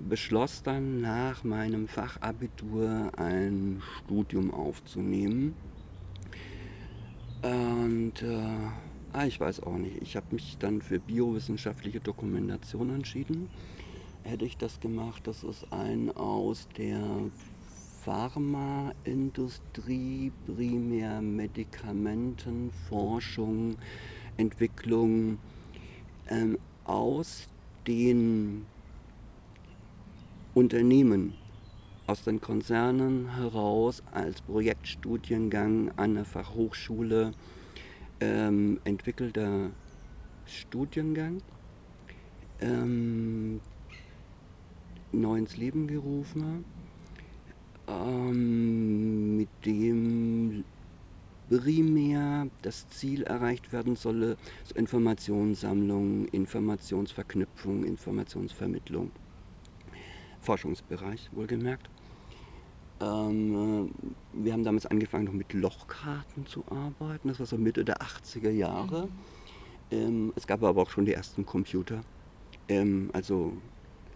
beschloss 0.09 0.63
dann 0.63 1.01
nach 1.01 1.45
meinem 1.45 1.89
Fachabitur 1.89 3.13
ein 3.17 3.83
Studium 3.99 4.53
aufzunehmen. 4.53 5.55
Und 7.43 8.23
äh, 8.23 8.69
ah, 9.13 9.27
ich 9.27 9.39
weiß 9.39 9.63
auch 9.63 9.77
nicht, 9.77 10.03
ich 10.03 10.17
habe 10.17 10.27
mich 10.35 10.57
dann 10.59 10.83
für 10.83 10.99
biowissenschaftliche 10.99 12.01
Dokumentation 12.01 12.91
entschieden. 12.91 13.49
Hätte 14.23 14.45
ich 14.45 14.57
das 14.57 14.81
gemacht, 14.81 15.27
das 15.27 15.45
ist 15.45 15.73
ein 15.73 16.11
aus 16.17 16.69
der 16.77 17.01
Pharmaindustrie, 18.07 20.33
primär 20.47 21.21
Medikamenten, 21.21 22.71
Forschung, 22.89 23.77
Entwicklung 24.37 25.39
ähm, 26.29 26.57
aus 26.85 27.49
den 27.85 28.65
Unternehmen 30.55 31.35
aus 32.07 32.23
den 32.23 32.41
Konzernen 32.41 33.35
heraus 33.35 34.05
als 34.13 34.41
Projektstudiengang 34.43 35.91
an 35.97 36.15
der 36.15 36.25
Fachhochschule 36.25 37.33
ähm, 38.21 38.79
entwickelter 38.85 39.71
Studiengang 40.47 41.43
ähm, 42.61 43.61
neu 45.11 45.39
ins 45.39 45.57
Leben 45.57 45.89
gerufen, 45.89 46.65
ähm, 47.89 49.37
mit 49.37 49.49
dem 49.65 50.65
primär 51.49 52.49
das 52.63 52.89
Ziel 52.89 53.23
erreicht 53.23 53.73
werden 53.73 53.97
solle, 53.97 54.37
so 54.65 54.75
Informationssammlung, 54.75 56.27
Informationsverknüpfung, 56.27 57.85
Informationsvermittlung. 57.85 59.11
Forschungsbereich, 60.41 61.31
wohlgemerkt. 61.33 61.89
Ähm, 63.01 63.91
äh, 64.35 64.45
wir 64.45 64.53
haben 64.53 64.65
damals 64.65 64.87
angefangen, 64.87 65.25
noch 65.25 65.33
mit 65.33 65.53
Lochkarten 65.53 66.47
zu 66.47 66.65
arbeiten. 66.71 67.29
Das 67.29 67.39
war 67.41 67.47
so 67.47 67.59
Mitte 67.59 67.85
der 67.85 68.01
80er 68.01 68.51
Jahre. 68.51 69.07
Mhm. 69.07 69.11
Ähm, 69.91 70.33
es 70.37 70.47
gab 70.47 70.63
aber 70.63 70.83
auch 70.83 70.91
schon 70.91 71.05
die 71.05 71.13
ersten 71.13 71.45
Computer, 71.45 72.01
ähm, 72.69 73.11
also 73.13 73.53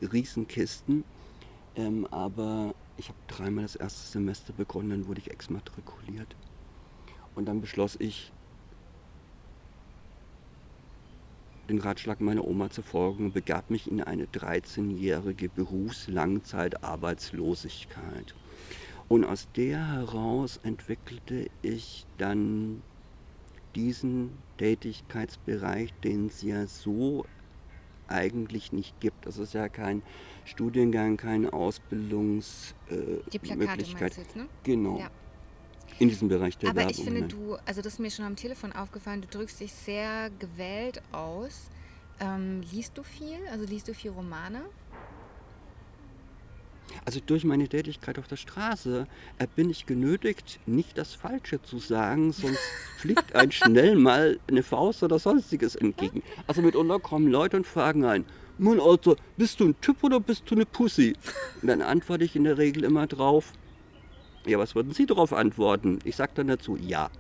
Riesenkisten. 0.00 1.04
Ähm, 1.76 2.06
aber 2.10 2.74
ich 3.00 3.08
habe 3.08 3.18
dreimal 3.28 3.64
das 3.64 3.76
erste 3.76 4.06
Semester 4.06 4.52
begonnen, 4.52 4.90
dann 4.90 5.06
wurde 5.06 5.20
ich 5.20 5.30
exmatrikuliert. 5.30 6.34
Und 7.34 7.46
dann 7.46 7.60
beschloss 7.60 7.96
ich, 7.98 8.32
den 11.68 11.78
Ratschlag 11.78 12.20
meiner 12.20 12.44
Oma 12.44 12.70
zu 12.70 12.82
folgen 12.82 13.26
und 13.26 13.32
begab 13.32 13.70
mich 13.70 13.90
in 13.90 14.02
eine 14.02 14.26
13-jährige 14.26 15.48
Berufslangzeitarbeitslosigkeit. 15.48 18.34
Und 19.08 19.24
aus 19.24 19.48
der 19.56 19.88
heraus 19.88 20.60
entwickelte 20.62 21.48
ich 21.62 22.06
dann 22.18 22.82
diesen 23.74 24.30
Tätigkeitsbereich, 24.58 25.94
den 26.04 26.26
es 26.26 26.42
ja 26.42 26.66
so 26.66 27.24
eigentlich 28.10 28.72
nicht 28.72 28.98
gibt. 29.00 29.26
Das 29.26 29.38
ist 29.38 29.54
ja 29.54 29.68
kein 29.68 30.02
Studiengang, 30.44 31.16
keine 31.16 31.52
Ausbildungsmöglichkeit. 31.52 34.18
Äh, 34.18 34.38
ne? 34.38 34.46
Genau. 34.64 34.98
Ja. 34.98 35.10
In 35.98 36.08
diesem 36.08 36.28
Bereich 36.28 36.56
der 36.56 36.70
Aber 36.70 36.80
Werbung. 36.80 36.94
ich 36.96 37.04
finde, 37.04 37.22
du, 37.24 37.56
also 37.66 37.82
das 37.82 37.94
ist 37.94 37.98
mir 37.98 38.10
schon 38.10 38.24
am 38.24 38.36
Telefon 38.36 38.72
aufgefallen, 38.72 39.20
du 39.20 39.28
drückst 39.28 39.60
dich 39.60 39.72
sehr 39.72 40.30
gewählt 40.38 41.02
aus. 41.12 41.68
Ähm, 42.20 42.62
liest 42.72 42.96
du 42.96 43.02
viel? 43.02 43.38
Also 43.50 43.66
liest 43.66 43.88
du 43.88 43.94
viel 43.94 44.10
Romane? 44.10 44.62
Also 47.04 47.20
durch 47.24 47.44
meine 47.44 47.68
Tätigkeit 47.68 48.18
auf 48.18 48.28
der 48.28 48.36
Straße 48.36 49.06
äh, 49.38 49.46
bin 49.54 49.70
ich 49.70 49.86
genötigt, 49.86 50.60
nicht 50.66 50.98
das 50.98 51.14
Falsche 51.14 51.62
zu 51.62 51.78
sagen, 51.78 52.32
sonst 52.32 52.60
fliegt 52.98 53.34
ein 53.34 53.52
schnell 53.52 53.96
mal 53.96 54.38
eine 54.48 54.62
Faust 54.62 55.02
oder 55.02 55.18
sonstiges 55.18 55.74
entgegen. 55.74 56.22
Also 56.46 56.62
mitunter 56.62 56.98
kommen 56.98 57.28
Leute 57.28 57.56
und 57.56 57.66
fragen 57.66 58.04
ein, 58.04 58.24
Mann, 58.58 58.78
Alter, 58.78 59.16
bist 59.38 59.60
du 59.60 59.68
ein 59.68 59.80
Typ 59.80 60.04
oder 60.04 60.20
bist 60.20 60.42
du 60.50 60.54
eine 60.54 60.66
Pussy? 60.66 61.16
Und 61.62 61.68
dann 61.68 61.80
antworte 61.80 62.24
ich 62.24 62.36
in 62.36 62.44
der 62.44 62.58
Regel 62.58 62.84
immer 62.84 63.06
drauf, 63.06 63.52
ja, 64.46 64.58
was 64.58 64.74
würden 64.74 64.92
Sie 64.92 65.06
darauf 65.06 65.32
antworten? 65.32 65.98
Ich 66.04 66.16
sage 66.16 66.32
dann 66.34 66.48
dazu, 66.48 66.76
ja. 66.76 67.10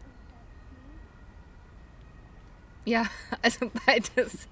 Ja, 2.84 3.04
also 3.42 3.70
beides. 3.86 4.48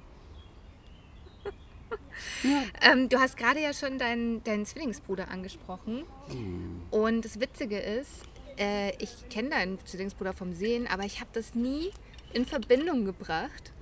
Ja. 2.43 2.63
Ähm, 2.93 3.09
du 3.09 3.19
hast 3.19 3.37
gerade 3.37 3.61
ja 3.61 3.73
schon 3.73 3.99
deinen, 3.99 4.43
deinen 4.45 4.67
Zwillingsbruder 4.67 5.29
angesprochen. 5.31 6.05
Mhm. 6.33 6.83
Und 6.91 7.25
das 7.25 7.41
Witzige 7.41 7.79
ist, 7.79 8.25
äh, 8.59 8.91
ich 9.03 9.29
kenne 9.31 9.51
deinen 9.51 9.79
Zwillingsbruder 9.85 10.33
vom 10.33 10.53
Sehen, 10.53 10.87
aber 10.87 11.05
ich 11.05 11.21
habe 11.21 11.31
das 11.33 11.55
nie 11.55 11.91
in 12.33 12.45
Verbindung 12.45 13.05
gebracht. 13.05 13.73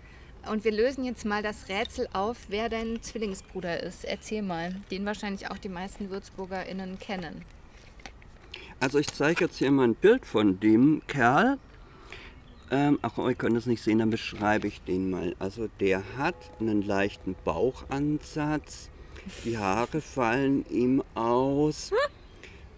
Und 0.51 0.64
wir 0.64 0.72
lösen 0.72 1.05
jetzt 1.05 1.25
mal 1.25 1.42
das 1.42 1.68
Rätsel 1.68 2.09
auf, 2.12 2.37
wer 2.49 2.68
dein 2.68 3.03
Zwillingsbruder 3.03 3.83
ist. 3.83 4.05
Erzähl 4.05 4.42
mal, 4.42 4.77
den 4.90 5.05
wahrscheinlich 5.05 5.51
auch 5.51 5.59
die 5.59 5.68
meisten 5.68 6.11
WürzburgerInnen 6.11 6.99
kennen. 7.01 7.42
Also 8.79 8.99
ich 8.99 9.09
zeige 9.09 9.46
jetzt 9.46 9.57
hier 9.57 9.70
mal 9.70 9.85
ein 9.85 9.94
Bild 9.94 10.25
von 10.25 10.61
dem 10.61 11.03
Kerl. 11.09 11.59
Ähm, 12.70 12.98
ach, 13.02 13.16
ihr 13.18 13.35
könnt 13.35 13.57
es 13.57 13.66
nicht 13.66 13.83
sehen, 13.83 13.98
dann 13.98 14.11
beschreibe 14.11 14.66
ich 14.66 14.81
den 14.83 15.11
mal. 15.11 15.37
Also 15.38 15.68
der 15.81 16.02
hat 16.16 16.35
einen 16.61 16.83
leichten 16.83 17.37
Bauchansatz. 17.44 18.90
Die 19.44 19.59
Haare 19.59 20.00
fallen 20.00 20.64
ihm 20.70 21.02
aus. 21.14 21.92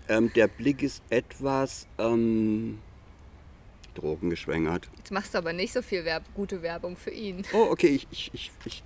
Ähm, 0.09 0.33
der 0.35 0.49
Blick 0.49 0.83
ist 0.83 1.03
etwas 1.11 1.87
ähm, 1.99 2.79
drogengeschwängert. 3.95 4.89
Jetzt 4.97 5.11
machst 5.11 5.35
du 5.35 5.39
aber 5.39 5.53
nicht 5.53 5.73
so 5.73 5.83
viel 5.83 6.05
Werb 6.05 6.25
gute 6.35 6.63
Werbung 6.63 6.97
für 6.97 7.11
ihn. 7.11 7.43
Oh, 7.53 7.69
okay, 7.71 7.89
ich, 7.89 8.09
ich, 8.11 8.31
ich, 8.33 8.51
ich 8.65 8.83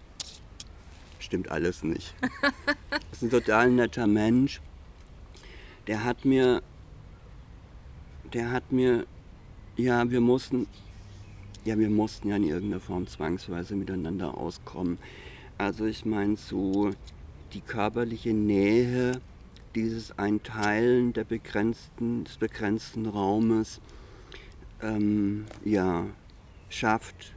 stimmt 1.21 1.51
alles 1.51 1.83
nicht. 1.83 2.15
das 2.91 3.01
ist 3.13 3.23
ein 3.23 3.31
total 3.31 3.71
netter 3.71 4.07
Mensch. 4.07 4.61
Der 5.87 6.05
hat 6.05 6.25
mir 6.25 6.63
der 8.33 8.51
hat 8.51 8.73
mir, 8.73 9.07
ja, 9.77 10.11
wir 10.11 10.21
mussten, 10.21 10.67
ja, 11.65 11.79
wir 11.79 11.91
mussten 11.91 12.29
ja 12.29 12.37
in 12.37 12.45
irgendeiner 12.45 12.81
Form 12.81 13.07
zwangsweise 13.07 13.77
miteinander 13.77 14.37
auskommen. 14.37 14.99
Also 15.59 15.87
ich 15.87 16.05
meine 16.05 16.37
so 16.37 16.91
die 17.53 17.61
körperliche 17.61 18.33
Nähe, 18.33 19.21
dieses 19.75 20.19
Einteilen 20.19 21.13
der 21.13 21.25
begrenzten, 21.25 22.25
des 22.25 22.37
begrenzten 22.37 23.07
Raumes, 23.07 23.81
ähm, 24.83 25.45
ja, 25.65 26.07
schafft 26.69 27.35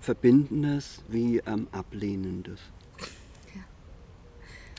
Verbindendes 0.00 1.02
wie 1.08 1.38
ähm, 1.46 1.66
Ablehnendes. 1.72 2.60
Ja. 3.54 3.62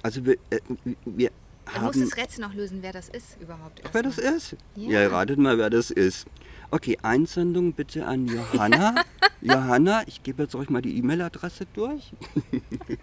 Also 0.04 0.26
wir, 0.26 0.38
äh, 0.52 0.60
wir 1.04 1.32
Du 1.74 1.82
musst 1.82 2.02
das 2.02 2.18
Rätsel 2.18 2.42
noch 2.42 2.54
lösen, 2.54 2.80
wer 2.82 2.94
das 2.94 3.10
ist 3.10 3.38
überhaupt. 3.42 3.82
Wer 3.92 4.04
das 4.04 4.18
ist? 4.18 4.56
Ja. 4.76 5.02
ja, 5.02 5.08
ratet 5.10 5.40
mal, 5.40 5.58
wer 5.58 5.70
das 5.70 5.92
ist. 5.92 6.28
Okay, 6.72 6.98
Einsendung 7.02 7.74
bitte 7.74 8.06
an 8.06 8.28
Johanna. 8.28 8.96
Johanna, 9.42 10.04
ich 10.08 10.24
gebe 10.24 10.44
jetzt 10.44 10.56
euch 10.56 10.70
mal 10.70 10.82
die 10.82 10.98
E-Mail-Adresse 10.98 11.66
durch. 11.74 12.14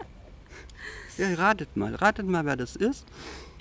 ja, 1.18 1.35
ratet 1.35 1.77
mal, 1.77 1.94
ratet 1.94 2.27
mal, 2.27 2.44
wer 2.44 2.57
das 2.57 2.77
ist. 2.77 3.05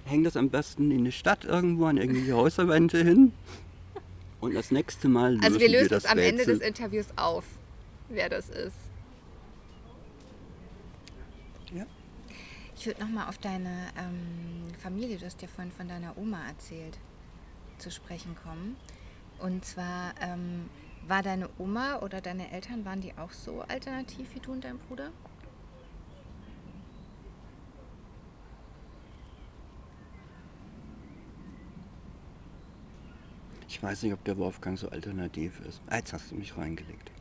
Hängt 0.05 0.25
das 0.25 0.35
am 0.35 0.49
besten 0.49 0.91
in 0.91 0.99
eine 0.99 1.11
Stadt 1.11 1.45
irgendwo 1.45 1.85
an 1.85 1.97
irgendwelche 1.97 2.35
Häuserwände 2.35 3.03
hin. 3.03 3.33
Und 4.39 4.55
das 4.55 4.71
nächste 4.71 5.07
Mal 5.07 5.33
lösen 5.33 5.45
Also 5.45 5.59
wir 5.59 5.69
lösen 5.69 5.91
wir 5.91 5.97
es 5.97 6.05
am 6.05 6.17
Rätsel. 6.17 6.39
Ende 6.39 6.45
des 6.45 6.67
Interviews 6.67 7.07
auf, 7.15 7.43
wer 8.09 8.29
das 8.29 8.49
ist. 8.49 8.75
Ja. 11.73 11.85
Ich 12.81 12.87
würde 12.87 13.01
nochmal 13.01 13.29
auf 13.29 13.37
deine 13.37 13.89
ähm, 13.95 14.73
Familie, 14.79 15.19
du 15.19 15.27
hast 15.27 15.39
ja 15.43 15.47
vorhin 15.47 15.71
von 15.71 15.87
deiner 15.87 16.17
Oma 16.17 16.47
erzählt, 16.47 16.97
zu 17.77 17.91
sprechen 17.91 18.35
kommen. 18.43 18.75
Und 19.37 19.63
zwar 19.63 20.15
ähm, 20.19 20.67
war 21.07 21.21
deine 21.21 21.47
Oma 21.59 21.99
oder 21.99 22.21
deine 22.21 22.49
Eltern, 22.49 22.83
waren 22.83 22.99
die 22.99 23.15
auch 23.19 23.33
so 23.33 23.61
alternativ 23.61 24.33
wie 24.33 24.39
du 24.39 24.53
und 24.53 24.63
dein 24.63 24.79
Bruder? 24.79 25.11
Ich 33.67 33.83
weiß 33.83 34.01
nicht, 34.01 34.13
ob 34.13 34.23
der 34.23 34.39
Wolfgang 34.39 34.79
so 34.79 34.89
alternativ 34.89 35.59
ist. 35.69 35.81
Ah, 35.85 35.97
jetzt 35.97 36.13
hast 36.13 36.31
du 36.31 36.35
mich 36.35 36.57
reingelegt. 36.57 37.11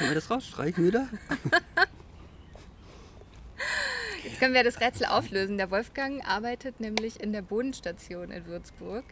Können 0.00 0.12
wir 0.12 0.14
das 0.14 0.30
rausstreichen 0.30 0.86
wieder? 0.86 1.08
können 4.38 4.54
wir 4.54 4.64
das 4.64 4.80
Rätsel 4.80 5.04
auflösen. 5.04 5.58
Der 5.58 5.70
Wolfgang 5.70 6.26
arbeitet 6.26 6.80
nämlich 6.80 7.20
in 7.20 7.34
der 7.34 7.42
Bodenstation 7.42 8.30
in 8.30 8.46
Würzburg. 8.46 9.04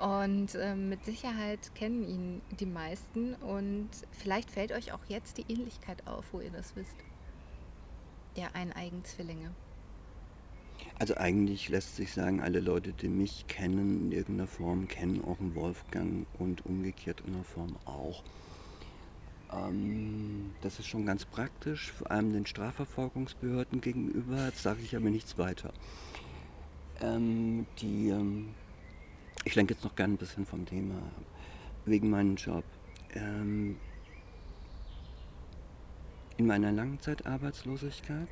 Und 0.00 0.54
äh, 0.54 0.74
mit 0.74 1.04
Sicherheit 1.04 1.74
kennen 1.74 2.08
ihn 2.08 2.40
die 2.58 2.64
meisten. 2.64 3.34
Und 3.34 3.90
vielleicht 4.12 4.50
fällt 4.50 4.72
euch 4.72 4.92
auch 4.92 5.04
jetzt 5.08 5.36
die 5.36 5.44
Ähnlichkeit 5.52 6.06
auf, 6.06 6.24
wo 6.32 6.40
ihr 6.40 6.50
das 6.50 6.74
wisst. 6.76 6.96
Der 8.38 8.56
eineigen 8.56 9.04
Zwillinge. 9.04 9.50
Also 10.98 11.14
eigentlich 11.18 11.68
lässt 11.68 11.96
sich 11.96 12.14
sagen, 12.14 12.40
alle 12.40 12.60
Leute, 12.60 12.94
die 12.94 13.08
mich 13.08 13.46
kennen 13.48 14.06
in 14.06 14.12
irgendeiner 14.12 14.48
Form, 14.48 14.88
kennen 14.88 15.22
auch 15.22 15.38
einen 15.40 15.54
Wolfgang 15.54 16.26
und 16.38 16.64
umgekehrt 16.64 17.22
in 17.26 17.34
einer 17.34 17.44
Form 17.44 17.76
auch. 17.84 18.22
Ähm, 19.52 20.52
das 20.62 20.78
ist 20.78 20.86
schon 20.86 21.06
ganz 21.06 21.24
praktisch, 21.24 21.92
vor 21.92 22.10
allem 22.10 22.32
den 22.32 22.46
Strafverfolgungsbehörden 22.46 23.80
gegenüber. 23.80 24.46
Jetzt 24.46 24.62
sage 24.62 24.80
ich 24.82 24.96
aber 24.96 25.10
nichts 25.10 25.38
weiter. 25.38 25.72
Ähm, 27.00 27.66
die, 27.78 28.08
ähm, 28.08 28.48
ich 29.44 29.54
lenke 29.54 29.74
jetzt 29.74 29.84
noch 29.84 29.94
gerne 29.94 30.14
ein 30.14 30.18
bisschen 30.18 30.46
vom 30.46 30.66
Thema 30.66 30.94
wegen 31.84 32.10
meinem 32.10 32.36
Job. 32.36 32.64
Ähm, 33.14 33.76
in 36.36 36.46
meiner 36.46 36.72
Langzeitarbeitslosigkeit 36.72 38.28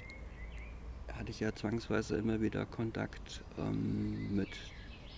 hatte 1.16 1.30
ich 1.30 1.40
ja 1.40 1.54
zwangsweise 1.54 2.16
immer 2.16 2.40
wieder 2.40 2.66
Kontakt 2.66 3.42
ähm, 3.58 4.34
mit 4.34 4.48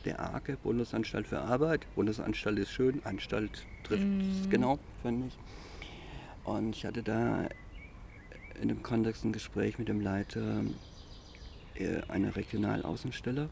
der 0.04 0.20
ARKE, 0.20 0.56
Bundesanstalt 0.62 1.26
für 1.26 1.40
Arbeit. 1.40 1.86
Bundesanstalt 1.94 2.58
ist 2.58 2.70
schön, 2.70 3.04
Anstalt 3.04 3.66
trifft 3.82 4.02
es 4.02 4.46
mm. 4.46 4.50
genau, 4.50 4.78
finde 5.02 5.28
ich. 5.28 5.38
Und 6.46 6.76
ich 6.76 6.86
hatte 6.86 7.02
da 7.02 7.48
in 8.62 8.68
dem 8.68 8.82
Kontext 8.82 9.24
ein 9.24 9.32
Gespräch 9.32 9.80
mit 9.80 9.88
dem 9.88 10.00
Leiter 10.00 10.62
äh, 11.74 12.00
einer 12.08 12.36
Regionalaußenstelle. 12.36 13.50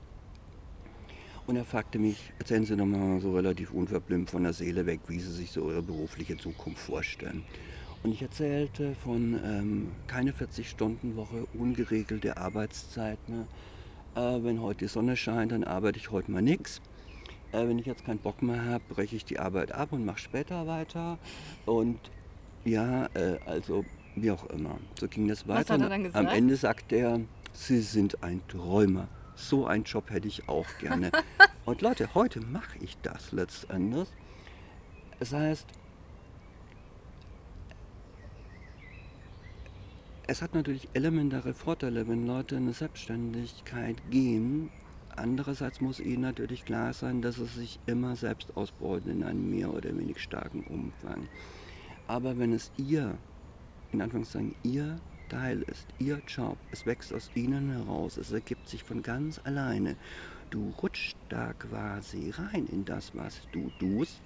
Und 1.47 1.57
er 1.57 1.65
fragte 1.65 1.99
mich, 1.99 2.33
erzählen 2.39 2.65
Sie 2.65 2.77
doch 2.77 2.87
mal 2.87 3.21
so 3.21 3.35
relativ 3.35 3.73
unverblümt 3.73 4.31
von 4.31 4.45
der 4.45 4.53
Seele 4.53 4.87
weg, 4.87 5.01
wie 5.09 5.19
Sie 5.19 5.33
sich 5.33 5.51
so 5.51 5.69
Ihre 5.69 5.83
berufliche 5.83 6.37
Zukunft 6.37 6.79
vorstellen. 6.79 7.43
Und 8.05 8.13
ich 8.13 8.23
erzählte 8.23 8.95
von 8.95 9.41
ähm, 9.45 9.93
keine 10.07 10.31
40-Stunden-Woche, 10.31 11.49
ungeregelte 11.53 12.37
Arbeitszeiten. 12.37 13.49
Äh, 14.15 14.21
wenn 14.21 14.63
heute 14.63 14.85
die 14.85 14.89
Sonne 14.89 15.17
scheint, 15.17 15.51
dann 15.51 15.65
arbeite 15.65 15.99
ich 15.99 16.13
heute 16.13 16.31
mal 16.31 16.43
nichts. 16.43 16.81
Äh, 17.51 17.67
wenn 17.67 17.81
ich 17.81 17.87
jetzt 17.87 18.05
keinen 18.05 18.21
Bock 18.21 18.41
mehr 18.41 18.65
habe, 18.65 18.85
breche 18.89 19.17
ich 19.17 19.25
die 19.25 19.41
Arbeit 19.41 19.73
ab 19.73 19.93
und 19.93 20.05
mache 20.05 20.21
später 20.21 20.69
weiter. 20.69 21.19
Und 21.67 21.99
ja, 22.64 23.07
äh, 23.14 23.38
also 23.46 23.85
wie 24.16 24.31
auch 24.31 24.46
immer. 24.50 24.79
So 24.98 25.09
ging 25.09 25.29
das 25.29 25.46
weiter. 25.48 25.61
Was 25.61 25.70
hat 25.70 25.81
er 25.81 25.88
dann 25.88 26.05
gesagt? 26.05 26.27
Am 26.27 26.35
Ende 26.35 26.57
sagte 26.57 26.96
er, 26.96 27.20
Sie 27.53 27.81
sind 27.81 28.22
ein 28.22 28.40
Träumer. 28.48 29.09
So 29.37 29.66
einen 29.66 29.85
Job 29.85 30.11
hätte 30.11 30.29
ich 30.29 30.48
auch 30.48 30.66
gerne. 30.81 31.11
und 31.64 31.83
Leute, 31.83 32.14
heute 32.14 32.40
mache 32.40 32.79
ich 32.81 32.96
das 33.03 33.33
letztendlich. 33.33 34.09
Das 35.18 35.33
heißt, 35.33 35.66
Es 40.27 40.40
hat 40.40 40.55
natürlich 40.55 40.88
elementare 40.94 41.53
Vorteile, 41.53 42.09
wenn 42.09 42.27
Leute 42.27 42.55
in 42.55 42.62
eine 42.62 42.72
Selbstständigkeit 42.72 43.96
gehen. 44.11 44.70
Andererseits 45.14 45.83
muss 45.83 46.00
ihnen 46.00 46.22
natürlich 46.22 46.64
klar 46.64 46.94
sein, 46.94 47.20
dass 47.20 47.37
es 47.37 47.55
sich 47.55 47.79
immer 47.85 48.16
selbst 48.16 48.57
ausbeuten 48.57 49.11
in 49.11 49.22
einem 49.22 49.50
mehr 49.50 49.72
oder 49.72 49.90
weniger 49.90 50.18
starken 50.18 50.64
Umfang. 50.64 51.29
Aber 52.07 52.38
wenn 52.38 52.53
es 52.53 52.71
ihr, 52.77 53.17
in 53.93 54.03
Anführungszeichen, 54.03 54.55
ihr 54.62 54.99
Teil 55.29 55.62
ist, 55.62 55.87
ihr 55.99 56.21
Job, 56.27 56.59
es 56.71 56.85
wächst 56.85 57.12
aus 57.14 57.31
ihnen 57.35 57.71
heraus, 57.71 58.17
es 58.17 58.33
ergibt 58.33 58.69
sich 58.69 58.85
von 58.85 59.03
ganz 59.03 59.40
alleine. 59.45 59.97
Du 60.51 60.73
rutschst 60.83 61.17
da 61.29 61.53
quasi 61.55 62.31
rein 62.31 62.67
in 62.67 62.85
das, 62.85 63.14
was 63.14 63.40
du 63.53 63.71
tust 63.79 64.21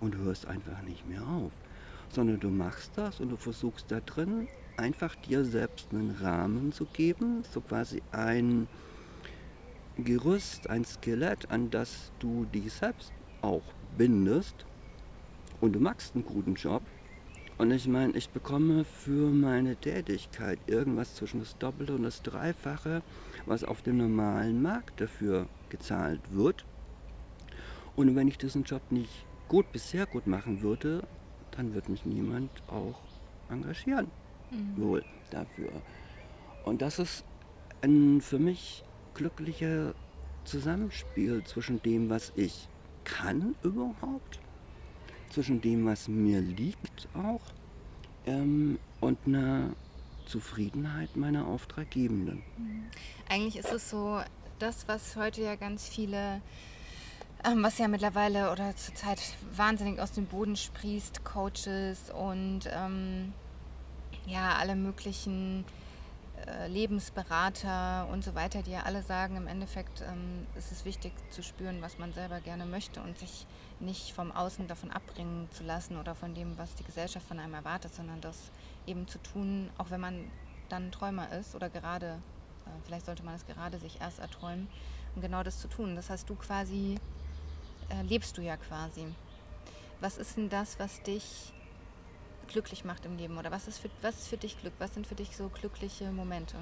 und 0.00 0.16
hörst 0.16 0.46
einfach 0.46 0.82
nicht 0.82 1.06
mehr 1.08 1.26
auf. 1.26 1.52
Sondern 2.08 2.40
du 2.40 2.48
machst 2.48 2.92
das 2.96 3.20
und 3.20 3.28
du 3.30 3.36
versuchst 3.36 3.90
da 3.90 4.00
drin 4.00 4.48
einfach 4.76 5.14
dir 5.14 5.44
selbst 5.44 5.88
einen 5.92 6.16
Rahmen 6.22 6.72
zu 6.72 6.86
geben, 6.86 7.44
so 7.52 7.60
quasi 7.60 8.02
ein 8.10 8.66
Gerüst, 9.98 10.70
ein 10.70 10.84
Skelett, 10.84 11.50
an 11.50 11.70
das 11.70 12.10
du 12.18 12.46
dich 12.46 12.72
selbst 12.72 13.12
auch 13.42 13.62
bindest. 13.98 14.64
Und 15.60 15.74
du 15.74 15.80
machst 15.80 16.14
einen 16.14 16.24
guten 16.24 16.54
Job. 16.54 16.82
Und 17.60 17.72
ich 17.72 17.86
meine, 17.86 18.16
ich 18.16 18.30
bekomme 18.30 18.84
für 18.84 19.28
meine 19.28 19.76
Tätigkeit 19.76 20.58
irgendwas 20.66 21.14
zwischen 21.16 21.40
das 21.40 21.58
Doppelte 21.58 21.94
und 21.94 22.04
das 22.04 22.22
Dreifache, 22.22 23.02
was 23.44 23.64
auf 23.64 23.82
dem 23.82 23.98
normalen 23.98 24.62
Markt 24.62 24.98
dafür 24.98 25.46
gezahlt 25.68 26.22
wird. 26.30 26.64
Und 27.96 28.16
wenn 28.16 28.28
ich 28.28 28.38
diesen 28.38 28.64
Job 28.64 28.80
nicht 28.88 29.26
gut 29.46 29.70
bis 29.72 29.90
sehr 29.90 30.06
gut 30.06 30.26
machen 30.26 30.62
würde, 30.62 31.06
dann 31.50 31.74
wird 31.74 31.90
mich 31.90 32.06
niemand 32.06 32.50
auch 32.66 32.98
engagieren 33.50 34.06
mhm. 34.50 34.82
wohl 34.82 35.04
dafür. 35.30 35.70
Und 36.64 36.80
das 36.80 36.98
ist 36.98 37.26
ein 37.82 38.22
für 38.22 38.38
mich 38.38 38.84
glücklicher 39.12 39.92
Zusammenspiel 40.44 41.44
zwischen 41.44 41.82
dem, 41.82 42.08
was 42.08 42.32
ich 42.36 42.70
kann 43.04 43.54
überhaupt, 43.62 44.40
zwischen 45.30 45.60
dem, 45.60 45.86
was 45.86 46.08
mir 46.08 46.40
liegt 46.40 47.08
auch 47.14 47.40
ähm, 48.26 48.78
und 49.00 49.18
einer 49.26 49.70
Zufriedenheit 50.26 51.16
meiner 51.16 51.46
Auftraggebenden. 51.46 52.42
Mhm. 52.56 52.84
Eigentlich 53.28 53.56
ist 53.56 53.72
es 53.72 53.90
so, 53.90 54.20
das, 54.58 54.86
was 54.88 55.16
heute 55.16 55.42
ja 55.42 55.56
ganz 55.56 55.88
viele, 55.88 56.40
ähm, 57.44 57.62
was 57.62 57.78
ja 57.78 57.88
mittlerweile 57.88 58.52
oder 58.52 58.76
zurzeit 58.76 59.20
wahnsinnig 59.56 60.00
aus 60.00 60.12
dem 60.12 60.26
Boden 60.26 60.56
sprießt, 60.56 61.24
Coaches 61.24 62.10
und 62.10 62.68
ähm, 62.72 63.32
ja, 64.26 64.56
alle 64.56 64.76
möglichen 64.76 65.64
Lebensberater 66.68 68.08
und 68.10 68.24
so 68.24 68.34
weiter, 68.34 68.62
die 68.62 68.72
ja 68.72 68.82
alle 68.82 69.02
sagen, 69.02 69.36
im 69.36 69.46
Endeffekt 69.46 70.02
ähm, 70.02 70.46
ist 70.56 70.72
es 70.72 70.84
wichtig 70.84 71.12
zu 71.30 71.42
spüren, 71.42 71.82
was 71.82 71.98
man 71.98 72.12
selber 72.12 72.40
gerne 72.40 72.66
möchte 72.66 73.00
und 73.00 73.18
sich 73.18 73.46
nicht 73.80 74.12
vom 74.12 74.32
Außen 74.32 74.66
davon 74.68 74.90
abbringen 74.90 75.48
zu 75.50 75.64
lassen 75.64 75.96
oder 75.96 76.14
von 76.14 76.34
dem, 76.34 76.56
was 76.58 76.74
die 76.74 76.84
Gesellschaft 76.84 77.26
von 77.26 77.38
einem 77.38 77.54
erwartet, 77.54 77.94
sondern 77.94 78.20
das 78.20 78.50
eben 78.86 79.08
zu 79.08 79.18
tun, 79.18 79.70
auch 79.78 79.90
wenn 79.90 80.00
man 80.00 80.30
dann 80.68 80.92
Träumer 80.92 81.30
ist 81.32 81.54
oder 81.54 81.68
gerade, 81.68 82.18
äh, 82.66 82.70
vielleicht 82.84 83.06
sollte 83.06 83.24
man 83.24 83.34
es 83.34 83.46
gerade 83.46 83.78
sich 83.78 84.00
erst 84.00 84.18
erträumen, 84.18 84.68
um 85.14 85.22
genau 85.22 85.42
das 85.42 85.60
zu 85.60 85.68
tun. 85.68 85.96
Das 85.96 86.10
heißt, 86.10 86.28
du 86.28 86.34
quasi, 86.36 86.98
äh, 87.88 88.02
lebst 88.02 88.38
du 88.38 88.42
ja 88.42 88.56
quasi. 88.56 89.06
Was 90.00 90.16
ist 90.16 90.36
denn 90.36 90.48
das, 90.48 90.78
was 90.78 91.02
dich 91.02 91.52
glücklich 92.50 92.84
macht 92.84 93.06
im 93.06 93.16
Leben? 93.16 93.38
Oder 93.38 93.50
was 93.50 93.66
ist, 93.66 93.78
für, 93.78 93.88
was 94.02 94.18
ist 94.18 94.28
für 94.28 94.36
dich 94.36 94.60
Glück? 94.60 94.74
Was 94.78 94.94
sind 94.94 95.06
für 95.06 95.14
dich 95.14 95.36
so 95.36 95.48
glückliche 95.48 96.10
Momente? 96.12 96.56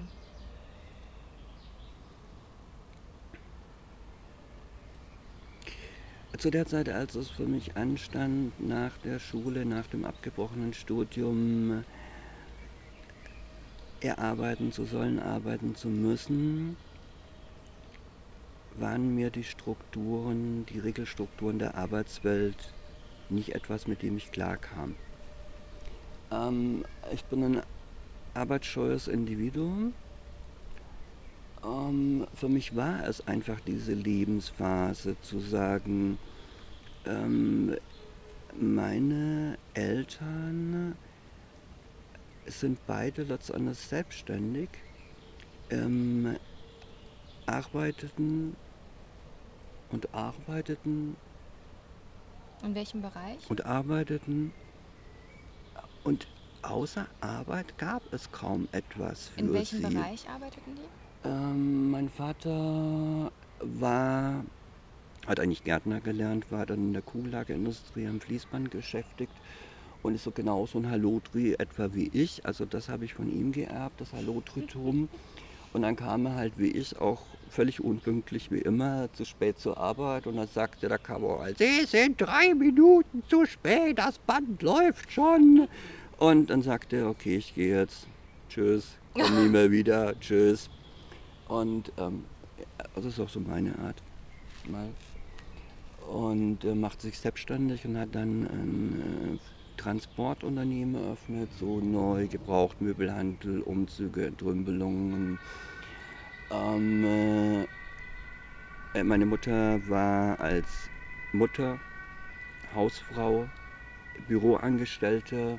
Zu 6.36 6.50
der 6.50 6.66
Zeit, 6.66 6.88
als 6.88 7.16
es 7.16 7.30
für 7.30 7.46
mich 7.46 7.76
anstand, 7.76 8.52
nach 8.60 8.96
der 8.98 9.18
Schule, 9.18 9.66
nach 9.66 9.88
dem 9.88 10.04
abgebrochenen 10.04 10.72
Studium, 10.72 11.82
erarbeiten 14.00 14.70
zu 14.70 14.84
sollen, 14.84 15.18
arbeiten 15.18 15.74
zu 15.74 15.88
müssen, 15.88 16.76
waren 18.76 19.16
mir 19.16 19.30
die 19.30 19.42
Strukturen, 19.42 20.64
die 20.66 20.78
Regelstrukturen 20.78 21.58
der 21.58 21.74
Arbeitswelt 21.74 22.72
nicht 23.30 23.54
etwas, 23.56 23.88
mit 23.88 24.02
dem 24.02 24.16
ich 24.16 24.30
klarkam. 24.30 24.94
Ähm, 26.30 26.84
ich 27.12 27.24
bin 27.24 27.42
ein 27.42 27.62
arbeitsscheues 28.34 29.08
Individuum. 29.08 29.94
Ähm, 31.64 32.26
für 32.34 32.48
mich 32.48 32.76
war 32.76 33.06
es 33.06 33.26
einfach 33.26 33.60
diese 33.60 33.92
Lebensphase 33.92 35.20
zu 35.22 35.40
sagen, 35.40 36.18
ähm, 37.06 37.76
meine 38.60 39.58
Eltern 39.74 40.96
sind 42.46 42.78
beide 42.86 43.22
letztendlich 43.22 43.78
selbstständig, 43.78 44.68
ähm, 45.70 46.36
arbeiteten 47.46 48.56
und 49.90 50.14
arbeiteten. 50.14 51.16
In 52.62 52.74
welchem 52.74 53.02
Bereich? 53.02 53.38
Und 53.48 53.64
arbeiteten 53.66 54.52
und 56.08 56.26
außer 56.62 57.06
Arbeit 57.20 57.76
gab 57.76 58.02
es 58.14 58.32
kaum 58.32 58.66
etwas 58.72 59.28
für 59.28 59.40
In 59.40 59.52
welchem 59.52 59.80
sie. 59.80 59.94
Bereich 59.94 60.26
arbeiteten 60.26 60.74
die? 60.74 61.28
Ähm, 61.28 61.90
mein 61.90 62.08
Vater 62.08 63.30
war, 63.60 64.42
hat 65.26 65.38
eigentlich 65.38 65.64
Gärtner 65.64 66.00
gelernt, 66.00 66.50
war 66.50 66.64
dann 66.64 66.78
in 66.78 66.92
der 66.94 67.02
Kugellagerindustrie 67.02 68.06
am 68.06 68.22
Fließband 68.22 68.70
beschäftigt 68.70 69.34
und 70.02 70.14
ist 70.14 70.24
so 70.24 70.30
genauso 70.30 70.78
ein 70.78 70.90
Halotri 70.90 71.56
etwa 71.58 71.92
wie 71.92 72.08
ich. 72.14 72.46
Also 72.46 72.64
das 72.64 72.88
habe 72.88 73.04
ich 73.04 73.12
von 73.12 73.30
ihm 73.30 73.52
geerbt, 73.52 74.00
das 74.00 74.14
Halotritum. 74.14 75.10
Und 75.72 75.82
dann 75.82 75.96
kam 75.96 76.26
er 76.26 76.34
halt 76.34 76.58
wie 76.58 76.70
ich 76.70 76.98
auch 76.98 77.22
völlig 77.50 77.80
unpünktlich 77.80 78.50
wie 78.50 78.58
immer, 78.58 79.08
zu 79.12 79.24
spät 79.24 79.58
zur 79.58 79.78
Arbeit. 79.78 80.26
Und 80.26 80.36
dann 80.36 80.48
sagte 80.48 80.88
der 80.88 80.98
Kamerad, 80.98 81.58
Sie 81.58 81.84
sind 81.86 82.20
drei 82.20 82.54
Minuten 82.54 83.22
zu 83.28 83.46
spät, 83.46 83.98
das 83.98 84.18
Band 84.18 84.62
läuft 84.62 85.12
schon. 85.12 85.68
Und 86.18 86.50
dann 86.50 86.62
sagte 86.62 86.96
er, 86.96 87.08
okay, 87.08 87.36
ich 87.36 87.54
gehe 87.54 87.80
jetzt. 87.80 88.06
Tschüss, 88.48 88.96
komm 89.14 89.42
nie 89.42 89.48
mehr 89.48 89.70
wieder, 89.70 90.14
tschüss. 90.20 90.70
Und 91.48 91.92
ähm, 91.98 92.24
das 92.94 93.04
ist 93.04 93.20
auch 93.20 93.28
so 93.28 93.40
meine 93.40 93.78
Art. 93.78 94.02
Mal. 94.66 94.88
Und 96.08 96.64
äh, 96.64 96.74
macht 96.74 97.02
sich 97.02 97.18
selbstständig 97.18 97.84
und 97.84 97.98
hat 97.98 98.14
dann 98.14 98.46
ein 98.46 99.36
äh, 99.36 99.57
Transportunternehmen 99.78 101.02
eröffnet, 101.02 101.48
so 101.58 101.80
neu, 101.80 102.26
Gebrauchtmöbelhandel, 102.26 103.62
Umzüge, 103.62 104.26
Entrümpelungen. 104.26 105.38
Ähm, 106.50 107.66
äh, 108.94 109.02
meine 109.02 109.24
Mutter 109.24 109.80
war 109.88 110.38
als 110.40 110.66
Mutter, 111.32 111.78
Hausfrau, 112.74 113.48
Büroangestellte, 114.26 115.58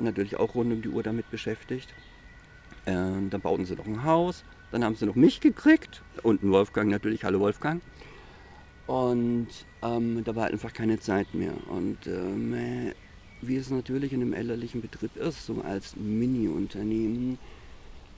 natürlich 0.00 0.36
auch 0.36 0.54
rund 0.54 0.72
um 0.72 0.82
die 0.82 0.88
Uhr 0.88 1.02
damit 1.02 1.30
beschäftigt. 1.30 1.94
Ähm, 2.86 3.30
dann 3.30 3.40
bauten 3.40 3.64
sie 3.64 3.76
noch 3.76 3.86
ein 3.86 4.04
Haus, 4.04 4.44
dann 4.72 4.84
haben 4.84 4.96
sie 4.96 5.06
noch 5.06 5.14
mich 5.14 5.40
gekriegt 5.40 6.02
und 6.22 6.42
einen 6.42 6.52
Wolfgang 6.52 6.90
natürlich, 6.90 7.24
hallo 7.24 7.40
Wolfgang. 7.40 7.80
Und 8.86 9.48
ähm, 9.82 10.22
da 10.24 10.34
war 10.36 10.48
einfach 10.48 10.72
keine 10.72 10.98
Zeit 11.00 11.32
mehr. 11.32 11.52
Und 11.68 12.06
ähm, 12.06 12.92
wie 13.48 13.56
es 13.56 13.70
natürlich 13.70 14.12
in 14.12 14.22
einem 14.22 14.32
elterlichen 14.32 14.80
Betrieb 14.80 15.16
ist, 15.16 15.46
so 15.46 15.60
als 15.62 15.96
Mini-Unternehmen, 15.96 17.38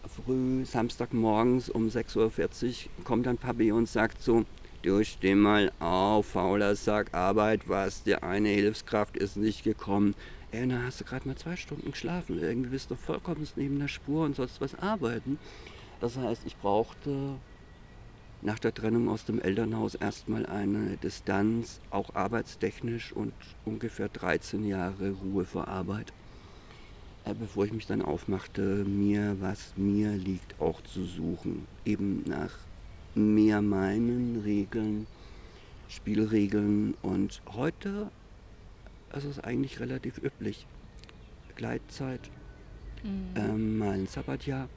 früh, 0.09 0.65
Samstagmorgens 0.65 1.69
um 1.69 1.89
6.40 1.89 2.17
Uhr 2.19 3.05
kommt 3.05 3.27
dann 3.27 3.39
Papi 3.39 3.73
und 3.73 3.89
sagt 3.89 4.23
so, 4.23 4.45
du 4.83 5.05
steh 5.05 5.35
mal 5.35 5.73
auf, 5.81 6.27
fauler 6.27 6.77
Sack, 6.77 7.13
Arbeit, 7.13 7.69
was, 7.69 8.03
die 8.03 8.15
eine 8.17 8.49
Hilfskraft 8.49 9.17
ist 9.17 9.37
nicht 9.37 9.65
gekommen. 9.65 10.15
Ey, 10.53 10.67
na 10.67 10.83
hast 10.85 11.01
du 11.01 11.05
gerade 11.05 11.27
mal 11.27 11.37
zwei 11.37 11.57
Stunden 11.57 11.91
geschlafen, 11.91 12.41
irgendwie 12.41 12.71
bist 12.71 12.91
du 12.91 12.95
vollkommen 12.95 13.47
neben 13.57 13.79
der 13.79 13.89
Spur 13.89 14.25
und 14.25 14.37
sollst 14.37 14.61
was 14.61 14.75
arbeiten. 14.77 15.39
Das 16.01 16.17
heißt, 16.17 16.43
ich 16.47 16.57
brauchte 16.57 17.35
nach 18.43 18.59
der 18.59 18.75
Trennung 18.75 19.09
aus 19.09 19.25
dem 19.25 19.41
Elternhaus 19.41 19.95
erstmal 19.95 20.47
eine 20.47 20.97
Distanz, 20.99 21.81
auch 21.91 22.15
arbeitstechnisch 22.15 23.13
und 23.13 23.33
ungefähr 23.65 24.09
13 24.09 24.67
Jahre 24.67 25.13
Ruhe 25.13 25.45
vor 25.45 25.69
Arbeit, 25.69 26.13
äh, 27.25 27.35
bevor 27.35 27.65
ich 27.65 27.73
mich 27.73 27.87
dann 27.87 28.03
aufmachte, 28.03 28.85
mir, 28.85 29.37
was 29.41 29.73
mir 29.77 30.13
liegt, 30.13 30.61
auch 30.61 30.83
zu 30.83 31.05
suchen. 31.05 31.67
Eben 31.85 32.25
nach 32.27 32.53
mehr 33.15 33.63
meinen 33.63 34.43
Regeln, 34.45 35.07
Spielregeln 35.89 36.95
und 37.03 37.41
heute 37.53 38.11
ist 39.15 39.25
es 39.25 39.41
eigentlich 39.41 39.81
relativ 39.81 40.19
üblich. 40.19 40.67
Gleitzeit, 41.55 42.21
mhm. 43.03 43.35
ähm, 43.35 43.79
mal 43.79 43.93
ein 43.93 44.07
Sabbatjahr, 44.07 44.69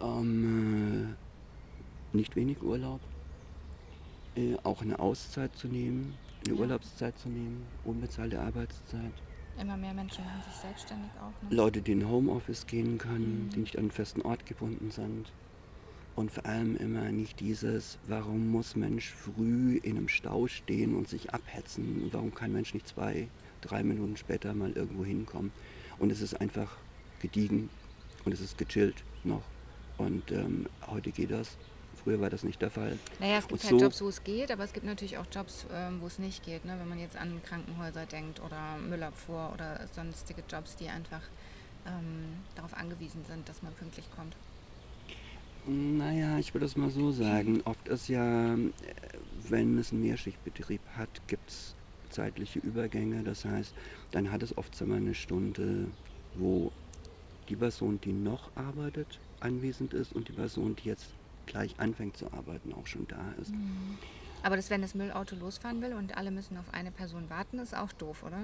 ähm, 0.00 1.14
äh, 1.14 1.27
nicht 2.12 2.36
wenig 2.36 2.62
Urlaub, 2.62 3.00
äh, 4.36 4.56
auch 4.62 4.82
eine 4.82 4.98
Auszeit 4.98 5.54
zu 5.56 5.68
nehmen, 5.68 6.14
eine 6.46 6.54
ja. 6.54 6.60
Urlaubszeit 6.60 7.18
zu 7.18 7.28
nehmen, 7.28 7.66
unbezahlte 7.84 8.40
Arbeitszeit. 8.40 9.12
Immer 9.60 9.76
mehr 9.76 9.92
Menschen 9.92 10.24
machen 10.24 10.42
sich 10.48 10.60
selbstständig 10.60 11.10
auch. 11.20 11.50
Ne? 11.50 11.56
Leute, 11.56 11.82
die 11.82 11.92
in 11.92 12.08
Homeoffice 12.08 12.66
gehen 12.66 12.98
können, 12.98 13.46
mhm. 13.46 13.50
die 13.50 13.60
nicht 13.60 13.76
an 13.76 13.84
einen 13.84 13.90
festen 13.90 14.22
Ort 14.22 14.46
gebunden 14.46 14.90
sind. 14.90 15.32
Und 16.14 16.32
vor 16.32 16.46
allem 16.46 16.76
immer 16.76 17.10
nicht 17.10 17.38
dieses, 17.38 17.98
warum 18.08 18.50
muss 18.50 18.74
Mensch 18.74 19.10
früh 19.10 19.76
in 19.76 19.96
einem 19.96 20.08
Stau 20.08 20.48
stehen 20.48 20.96
und 20.96 21.08
sich 21.08 21.32
abhetzen? 21.32 22.08
Warum 22.12 22.34
kann 22.34 22.52
Mensch 22.52 22.74
nicht 22.74 22.88
zwei, 22.88 23.28
drei 23.60 23.84
Minuten 23.84 24.16
später 24.16 24.52
mal 24.54 24.72
irgendwo 24.72 25.04
hinkommen? 25.04 25.52
Und 25.98 26.10
es 26.10 26.20
ist 26.20 26.40
einfach 26.40 26.76
gediegen 27.20 27.70
und 28.24 28.32
es 28.32 28.40
ist 28.40 28.58
gechillt 28.58 29.04
noch. 29.22 29.42
Und 29.96 30.30
ähm, 30.32 30.66
heute 30.86 31.10
geht 31.10 31.30
das. 31.30 31.56
Früher 32.08 32.22
war 32.22 32.30
das 32.30 32.42
nicht 32.42 32.62
der 32.62 32.70
Fall. 32.70 32.98
Naja, 33.20 33.36
es 33.36 33.48
gibt 33.48 33.62
und 33.62 33.70
halt 33.70 33.80
so 33.80 33.84
Jobs, 33.84 34.00
wo 34.00 34.08
es 34.08 34.24
geht, 34.24 34.50
aber 34.50 34.64
es 34.64 34.72
gibt 34.72 34.86
natürlich 34.86 35.18
auch 35.18 35.26
Jobs, 35.30 35.66
ähm, 35.70 36.00
wo 36.00 36.06
es 36.06 36.18
nicht 36.18 36.42
geht. 36.42 36.64
Ne? 36.64 36.74
Wenn 36.80 36.88
man 36.88 36.98
jetzt 36.98 37.18
an 37.18 37.42
Krankenhäuser 37.44 38.06
denkt 38.06 38.40
oder 38.40 38.78
Müllabfuhr 38.78 39.50
oder 39.52 39.86
sonstige 39.94 40.42
Jobs, 40.50 40.76
die 40.76 40.88
einfach 40.88 41.20
ähm, 41.86 42.38
darauf 42.54 42.72
angewiesen 42.72 43.26
sind, 43.28 43.46
dass 43.46 43.62
man 43.62 43.74
pünktlich 43.74 44.06
kommt. 44.16 44.34
Naja, 45.66 46.38
ich 46.38 46.54
würde 46.54 46.64
es 46.64 46.78
mal 46.78 46.88
so 46.88 47.12
sagen. 47.12 47.60
Oft 47.66 47.86
ist 47.88 48.08
ja, 48.08 48.56
wenn 49.50 49.78
es 49.78 49.92
einen 49.92 50.00
Mehrschichtbetrieb 50.00 50.80
hat, 50.96 51.10
gibt 51.26 51.50
es 51.50 51.74
zeitliche 52.08 52.58
Übergänge. 52.60 53.22
Das 53.22 53.44
heißt, 53.44 53.74
dann 54.12 54.32
hat 54.32 54.42
es 54.42 54.56
oft 54.56 54.74
so 54.74 54.86
eine 54.86 55.14
Stunde, 55.14 55.88
wo 56.36 56.72
die 57.50 57.56
Person, 57.56 58.00
die 58.02 58.14
noch 58.14 58.50
arbeitet, 58.54 59.18
anwesend 59.40 59.92
ist 59.92 60.14
und 60.14 60.28
die 60.28 60.32
Person, 60.32 60.74
die 60.74 60.88
jetzt 60.88 61.08
gleich 61.48 61.74
anfängt 61.78 62.16
zu 62.16 62.32
arbeiten, 62.32 62.72
auch 62.72 62.86
schon 62.86 63.06
da 63.08 63.32
ist. 63.40 63.50
Mhm. 63.50 63.98
Aber 64.42 64.56
das, 64.56 64.70
wenn 64.70 64.82
das 64.82 64.94
Müllauto 64.94 65.34
losfahren 65.36 65.82
will 65.82 65.94
und 65.94 66.16
alle 66.16 66.30
müssen 66.30 66.56
auf 66.56 66.72
eine 66.72 66.92
Person 66.92 67.28
warten, 67.28 67.58
ist 67.58 67.76
auch 67.76 67.92
doof, 67.92 68.22
oder? 68.24 68.38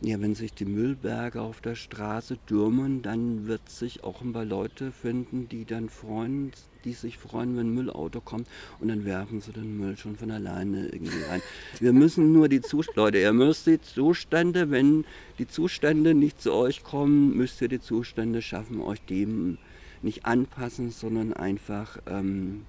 Ja, 0.00 0.20
wenn 0.20 0.34
sich 0.34 0.52
die 0.52 0.66
Müllberge 0.66 1.40
auf 1.40 1.62
der 1.62 1.76
Straße 1.76 2.36
dürmen, 2.50 3.00
dann 3.00 3.46
wird 3.46 3.70
sich 3.70 4.04
auch 4.04 4.20
ein 4.20 4.34
paar 4.34 4.44
Leute 4.44 4.92
finden, 4.92 5.48
die 5.48 5.64
dann 5.64 5.88
freuen, 5.88 6.52
die 6.84 6.92
sich 6.92 7.16
freuen, 7.16 7.56
wenn 7.56 7.68
ein 7.68 7.74
Müllauto 7.74 8.20
kommt 8.20 8.46
und 8.80 8.88
dann 8.88 9.06
werfen 9.06 9.40
sie 9.40 9.52
den 9.52 9.78
Müll 9.78 9.96
schon 9.96 10.16
von 10.16 10.30
alleine 10.30 10.88
irgendwie 10.88 11.22
rein. 11.22 11.40
Wir 11.80 11.94
müssen 11.94 12.32
nur 12.32 12.50
die 12.50 12.60
Zustände, 12.60 13.00
Leute, 13.00 13.18
ihr 13.18 13.32
müsst 13.32 13.66
die 13.66 13.80
Zustände, 13.80 14.70
wenn 14.70 15.06
die 15.38 15.48
Zustände 15.48 16.12
nicht 16.12 16.42
zu 16.42 16.52
euch 16.52 16.84
kommen, 16.84 17.34
müsst 17.34 17.62
ihr 17.62 17.68
die 17.68 17.80
Zustände 17.80 18.42
schaffen, 18.42 18.82
euch 18.82 19.00
dem 19.06 19.56
nicht 20.04 20.26
anpassen, 20.26 20.90
sondern 20.90 21.32
einfach 21.32 21.98
ähm, 22.06 22.64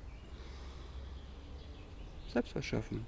selbst 2.33 2.51
verschaffen 2.51 3.05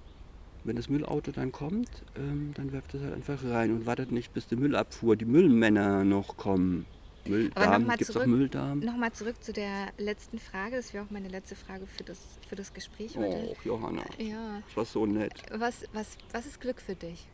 wenn 0.67 0.75
das 0.75 0.89
Müllauto 0.89 1.31
dann 1.31 1.51
kommt, 1.51 1.89
ähm, 2.17 2.51
dann 2.55 2.71
werft 2.73 2.93
es 2.93 3.01
halt 3.01 3.13
einfach 3.13 3.43
rein 3.43 3.71
und 3.71 3.85
wartet 3.85 4.11
nicht, 4.11 4.33
bis 4.33 4.47
die 4.47 4.57
Müllabfuhr, 4.57 5.15
die 5.15 5.25
Müllmänner 5.25 6.03
noch 6.03 6.37
kommen. 6.37 6.85
Mülldarm, 7.25 7.87
gibt 7.89 8.01
es 8.01 8.15
auch 8.15 8.25
Mülldarm? 8.25 8.79
Nochmal 8.79 9.11
zurück 9.11 9.43
zu 9.43 9.51
der 9.51 9.87
letzten 9.97 10.39
Frage, 10.39 10.77
das 10.77 10.93
wäre 10.93 11.03
auch 11.03 11.09
meine 11.09 11.27
letzte 11.27 11.55
Frage 11.55 11.85
für 11.85 12.03
das, 12.03 12.19
für 12.47 12.55
das 12.55 12.73
Gespräch 12.73 13.17
heute. 13.17 13.49
Oh, 13.49 13.55
Johanna, 13.65 14.03
ja. 14.17 14.61
das 14.65 14.77
war 14.77 14.85
so 14.85 15.05
nett. 15.05 15.41
Was, 15.51 15.83
was, 15.93 16.17
was 16.31 16.45
ist 16.45 16.61
Glück 16.61 16.81
für 16.81 16.95
dich? 16.95 17.27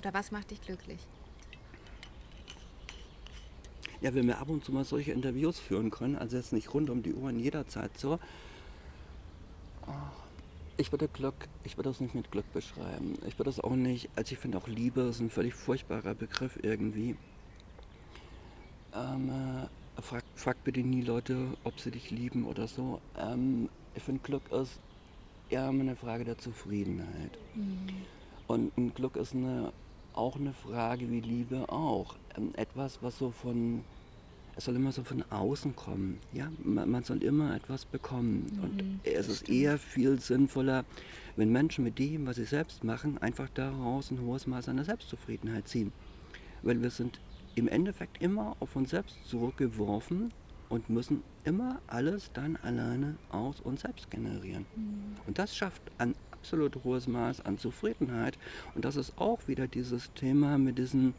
Oder 0.00 0.14
was 0.14 0.30
macht 0.30 0.50
dich 0.50 0.60
glücklich? 0.60 1.00
Ja, 4.00 4.14
wenn 4.14 4.26
wir 4.26 4.38
ab 4.38 4.48
und 4.48 4.64
zu 4.64 4.72
mal 4.72 4.84
solche 4.84 5.12
Interviews 5.12 5.58
führen 5.58 5.90
können, 5.90 6.16
also 6.16 6.36
jetzt 6.36 6.52
nicht 6.52 6.72
rund 6.74 6.90
um 6.90 7.02
die 7.02 7.14
Uhr 7.14 7.30
in 7.30 7.38
jeder 7.38 7.66
Zeit 7.66 7.98
so, 7.98 8.18
oh 9.86 9.92
ich 10.76 10.92
würde 10.92 11.08
Glück, 11.08 11.48
ich 11.64 11.76
würde 11.76 11.88
das 11.90 12.00
nicht 12.00 12.14
mit 12.14 12.30
Glück 12.30 12.50
beschreiben. 12.52 13.18
Ich 13.26 13.38
würde 13.38 13.50
das 13.50 13.60
auch 13.60 13.74
nicht, 13.74 14.10
also 14.14 14.32
ich 14.32 14.38
finde 14.38 14.58
auch 14.58 14.68
Liebe 14.68 15.02
ist 15.02 15.20
ein 15.20 15.30
völlig 15.30 15.54
furchtbarer 15.54 16.14
Begriff 16.14 16.58
irgendwie. 16.62 17.16
Ähm, 18.94 19.30
äh, 19.30 20.02
frag, 20.02 20.24
frag, 20.34 20.62
bitte 20.64 20.80
nie 20.80 21.02
Leute, 21.02 21.36
ob 21.64 21.80
sie 21.80 21.90
dich 21.90 22.10
lieben 22.10 22.44
oder 22.44 22.68
so. 22.68 23.00
Ähm, 23.18 23.68
ich 23.94 24.02
finde 24.02 24.20
Glück 24.22 24.52
ist 24.52 24.78
eher 25.48 25.68
eine 25.68 25.96
Frage 25.96 26.24
der 26.24 26.38
Zufriedenheit. 26.38 27.38
Mhm. 27.54 27.86
Und 28.46 28.76
ein 28.76 28.94
Glück 28.94 29.16
ist 29.16 29.34
eine, 29.34 29.72
auch 30.16 30.36
eine 30.36 30.52
Frage 30.52 31.10
wie 31.10 31.20
Liebe 31.20 31.68
auch. 31.68 32.16
Ähm, 32.36 32.52
etwas, 32.56 33.02
was 33.02 33.18
so 33.18 33.30
von 33.30 33.84
es 34.56 34.64
soll 34.64 34.76
immer 34.76 34.90
so 34.90 35.04
von 35.04 35.22
außen 35.30 35.76
kommen. 35.76 36.18
Ja? 36.32 36.50
Man, 36.64 36.90
man 36.90 37.04
soll 37.04 37.22
immer 37.22 37.54
etwas 37.54 37.84
bekommen. 37.84 38.50
Mhm, 38.50 38.64
und 38.64 39.00
es 39.04 39.28
ist 39.28 39.48
eher 39.50 39.78
viel 39.78 40.18
sinnvoller, 40.18 40.84
wenn 41.36 41.52
Menschen 41.52 41.84
mit 41.84 41.98
dem, 41.98 42.26
was 42.26 42.36
sie 42.36 42.44
selbst 42.44 42.82
machen, 42.82 43.18
einfach 43.18 43.50
daraus 43.50 44.10
ein 44.10 44.20
hohes 44.22 44.46
Maß 44.46 44.70
an 44.70 44.76
der 44.76 44.86
Selbstzufriedenheit 44.86 45.68
ziehen. 45.68 45.92
Weil 46.62 46.80
wir 46.80 46.90
sind 46.90 47.20
im 47.54 47.68
Endeffekt 47.68 48.22
immer 48.22 48.56
auf 48.60 48.74
uns 48.76 48.90
selbst 48.90 49.16
zurückgeworfen 49.28 50.32
und 50.70 50.88
müssen 50.88 51.22
immer 51.44 51.80
alles 51.86 52.30
dann 52.32 52.56
alleine 52.56 53.16
aus 53.30 53.60
uns 53.60 53.82
selbst 53.82 54.10
generieren. 54.10 54.64
Mhm. 54.74 55.16
Und 55.26 55.38
das 55.38 55.54
schafft 55.54 55.82
ein 55.98 56.14
absolut 56.46 56.84
hohes 56.84 57.08
Maß 57.08 57.44
an 57.44 57.58
Zufriedenheit. 57.58 58.38
Und 58.76 58.84
das 58.84 58.94
ist 58.94 59.18
auch 59.18 59.48
wieder 59.48 59.66
dieses 59.66 60.12
Thema 60.12 60.58
mit 60.58 60.78
diesen 60.78 61.14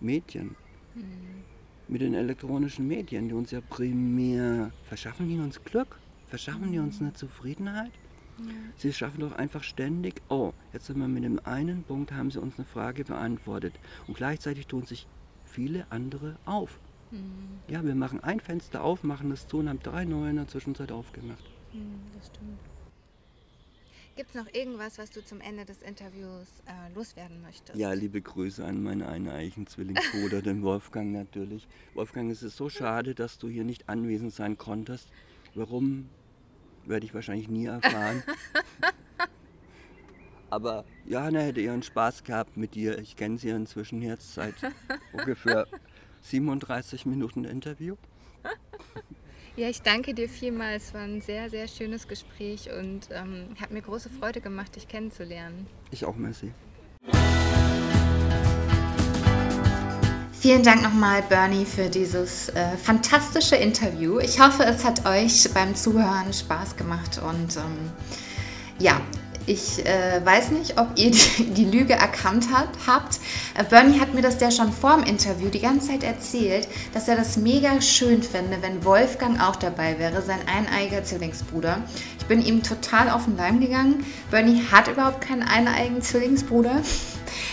Mädchen. 0.00 0.54
Mhm 0.94 1.44
mit 1.88 2.02
den 2.02 2.14
elektronischen 2.14 2.86
Medien, 2.86 3.26
die 3.26 3.34
uns 3.34 3.50
ja 3.50 3.60
primär 3.60 4.70
verschaffen 4.84 5.28
die 5.28 5.40
uns 5.40 5.64
Glück, 5.64 5.98
verschaffen 6.28 6.70
die 6.70 6.78
uns 6.78 7.00
eine 7.00 7.14
Zufriedenheit. 7.14 7.90
Ja. 8.38 8.44
Sie 8.76 8.92
schaffen 8.92 9.18
doch 9.18 9.32
einfach 9.32 9.64
ständig, 9.64 10.22
oh, 10.28 10.52
jetzt 10.72 10.86
sind 10.86 11.00
wir 11.00 11.08
mit 11.08 11.24
dem 11.24 11.40
einen 11.44 11.82
Punkt, 11.82 12.12
haben 12.12 12.30
sie 12.30 12.40
uns 12.40 12.56
eine 12.58 12.64
Frage 12.64 13.02
beantwortet. 13.02 13.74
Und 14.06 14.16
gleichzeitig 14.16 14.68
tun 14.68 14.86
sich 14.86 15.08
viele 15.44 15.84
andere 15.90 16.36
auf. 16.44 16.78
Mhm. 17.10 17.58
Ja, 17.66 17.84
wir 17.84 17.96
machen 17.96 18.22
ein 18.22 18.38
Fenster 18.38 18.84
auf, 18.84 19.02
machen 19.02 19.32
es 19.32 19.48
zu 19.48 19.58
und 19.58 19.68
haben 19.68 19.80
drei 19.82 20.04
neue 20.04 20.30
in 20.30 20.36
der 20.36 20.46
Zwischenzeit 20.46 20.92
aufgemacht. 20.92 21.42
Mhm, 21.72 21.98
das 22.16 22.28
stimmt. 22.28 22.69
Gibt 24.16 24.30
es 24.30 24.34
noch 24.34 24.52
irgendwas, 24.52 24.98
was 24.98 25.10
du 25.10 25.24
zum 25.24 25.40
Ende 25.40 25.64
des 25.64 25.82
Interviews 25.82 26.48
äh, 26.66 26.92
loswerden 26.94 27.40
möchtest? 27.42 27.78
Ja, 27.78 27.92
liebe 27.92 28.20
Grüße 28.20 28.64
an 28.64 28.82
meinen 28.82 29.02
eineigen 29.02 29.66
Zwillingsbruder, 29.66 30.42
den 30.42 30.62
Wolfgang 30.62 31.12
natürlich. 31.12 31.66
Wolfgang, 31.94 32.30
es 32.30 32.42
ist 32.42 32.56
so 32.56 32.68
schade, 32.68 33.14
dass 33.14 33.38
du 33.38 33.48
hier 33.48 33.64
nicht 33.64 33.88
anwesend 33.88 34.34
sein 34.34 34.58
konntest. 34.58 35.08
Warum, 35.54 36.08
werde 36.84 37.06
ich 37.06 37.14
wahrscheinlich 37.14 37.48
nie 37.48 37.66
erfahren. 37.66 38.22
Aber 40.50 40.84
Johanna 41.06 41.40
hätte 41.40 41.60
ihren 41.60 41.82
Spaß 41.82 42.24
gehabt 42.24 42.56
mit 42.56 42.74
dir. 42.74 42.98
Ich 42.98 43.16
kenne 43.16 43.38
sie 43.38 43.50
inzwischen 43.50 44.02
jetzt 44.02 44.34
seit 44.34 44.56
ungefähr 45.12 45.66
37 46.22 47.06
Minuten 47.06 47.44
Interview. 47.44 47.96
Ja, 49.56 49.68
ich 49.68 49.82
danke 49.82 50.14
dir 50.14 50.28
vielmals. 50.28 50.86
Es 50.88 50.94
war 50.94 51.02
ein 51.02 51.20
sehr, 51.20 51.50
sehr 51.50 51.66
schönes 51.68 52.06
Gespräch 52.06 52.68
und 52.78 53.08
ähm, 53.10 53.48
hat 53.60 53.70
mir 53.70 53.82
große 53.82 54.08
Freude 54.08 54.40
gemacht, 54.40 54.76
dich 54.76 54.86
kennenzulernen. 54.86 55.66
Ich 55.90 56.04
auch, 56.04 56.16
merci. 56.16 56.52
Vielen 60.32 60.62
Dank 60.62 60.82
nochmal, 60.82 61.22
Bernie, 61.28 61.66
für 61.66 61.90
dieses 61.90 62.48
äh, 62.50 62.76
fantastische 62.78 63.56
Interview. 63.56 64.20
Ich 64.20 64.40
hoffe, 64.40 64.64
es 64.64 64.84
hat 64.84 65.04
euch 65.04 65.52
beim 65.52 65.74
Zuhören 65.74 66.32
Spaß 66.32 66.76
gemacht 66.76 67.20
und 67.22 67.56
ähm, 67.56 67.92
ja, 68.78 69.02
ich 69.46 69.84
äh, 69.84 70.24
weiß 70.24 70.50
nicht, 70.52 70.78
ob 70.78 70.88
ihr 70.96 71.10
die, 71.38 71.50
die 71.50 71.64
Lüge 71.64 71.94
erkannt 71.94 72.52
hat, 72.52 72.68
habt. 72.86 73.20
Äh, 73.54 73.64
Bernie 73.64 74.00
hat 74.00 74.14
mir 74.14 74.22
das 74.22 74.40
ja 74.40 74.50
schon 74.50 74.72
vor 74.72 74.96
dem 74.96 75.04
Interview 75.04 75.48
die 75.48 75.60
ganze 75.60 75.88
Zeit 75.88 76.02
erzählt, 76.02 76.68
dass 76.94 77.08
er 77.08 77.16
das 77.16 77.36
mega 77.36 77.80
schön 77.80 78.22
fände, 78.22 78.58
wenn 78.60 78.84
Wolfgang 78.84 79.40
auch 79.40 79.56
dabei 79.56 79.98
wäre, 79.98 80.22
sein 80.22 80.40
eineiger 80.46 81.04
Zwillingsbruder. 81.04 81.78
Ich 82.18 82.26
bin 82.26 82.44
ihm 82.44 82.62
total 82.62 83.10
auf 83.10 83.24
den 83.24 83.36
Leim 83.36 83.60
gegangen. 83.60 84.04
Bernie 84.30 84.62
hat 84.70 84.88
überhaupt 84.88 85.20
keinen 85.20 85.42
eineigen 85.42 86.02
Zwillingsbruder. 86.02 86.82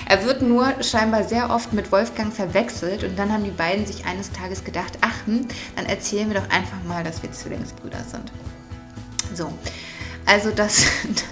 Er 0.10 0.24
wird 0.24 0.42
nur 0.42 0.82
scheinbar 0.84 1.26
sehr 1.26 1.50
oft 1.50 1.74
mit 1.74 1.92
Wolfgang 1.92 2.34
verwechselt 2.34 3.04
und 3.04 3.20
dann 3.20 3.32
haben 3.32 3.44
die 3.44 3.52
beiden 3.52 3.86
sich 3.86 4.06
eines 4.06 4.32
Tages 4.32 4.64
gedacht, 4.64 4.98
ach, 5.02 5.26
hm, 5.26 5.46
dann 5.76 5.86
erzählen 5.86 6.30
wir 6.32 6.40
doch 6.40 6.50
einfach 6.50 6.82
mal, 6.88 7.04
dass 7.04 7.22
wir 7.22 7.32
Zwillingsbrüder 7.32 8.04
sind. 8.10 8.32
So, 9.34 9.52
also 10.28 10.52
das, 10.52 10.86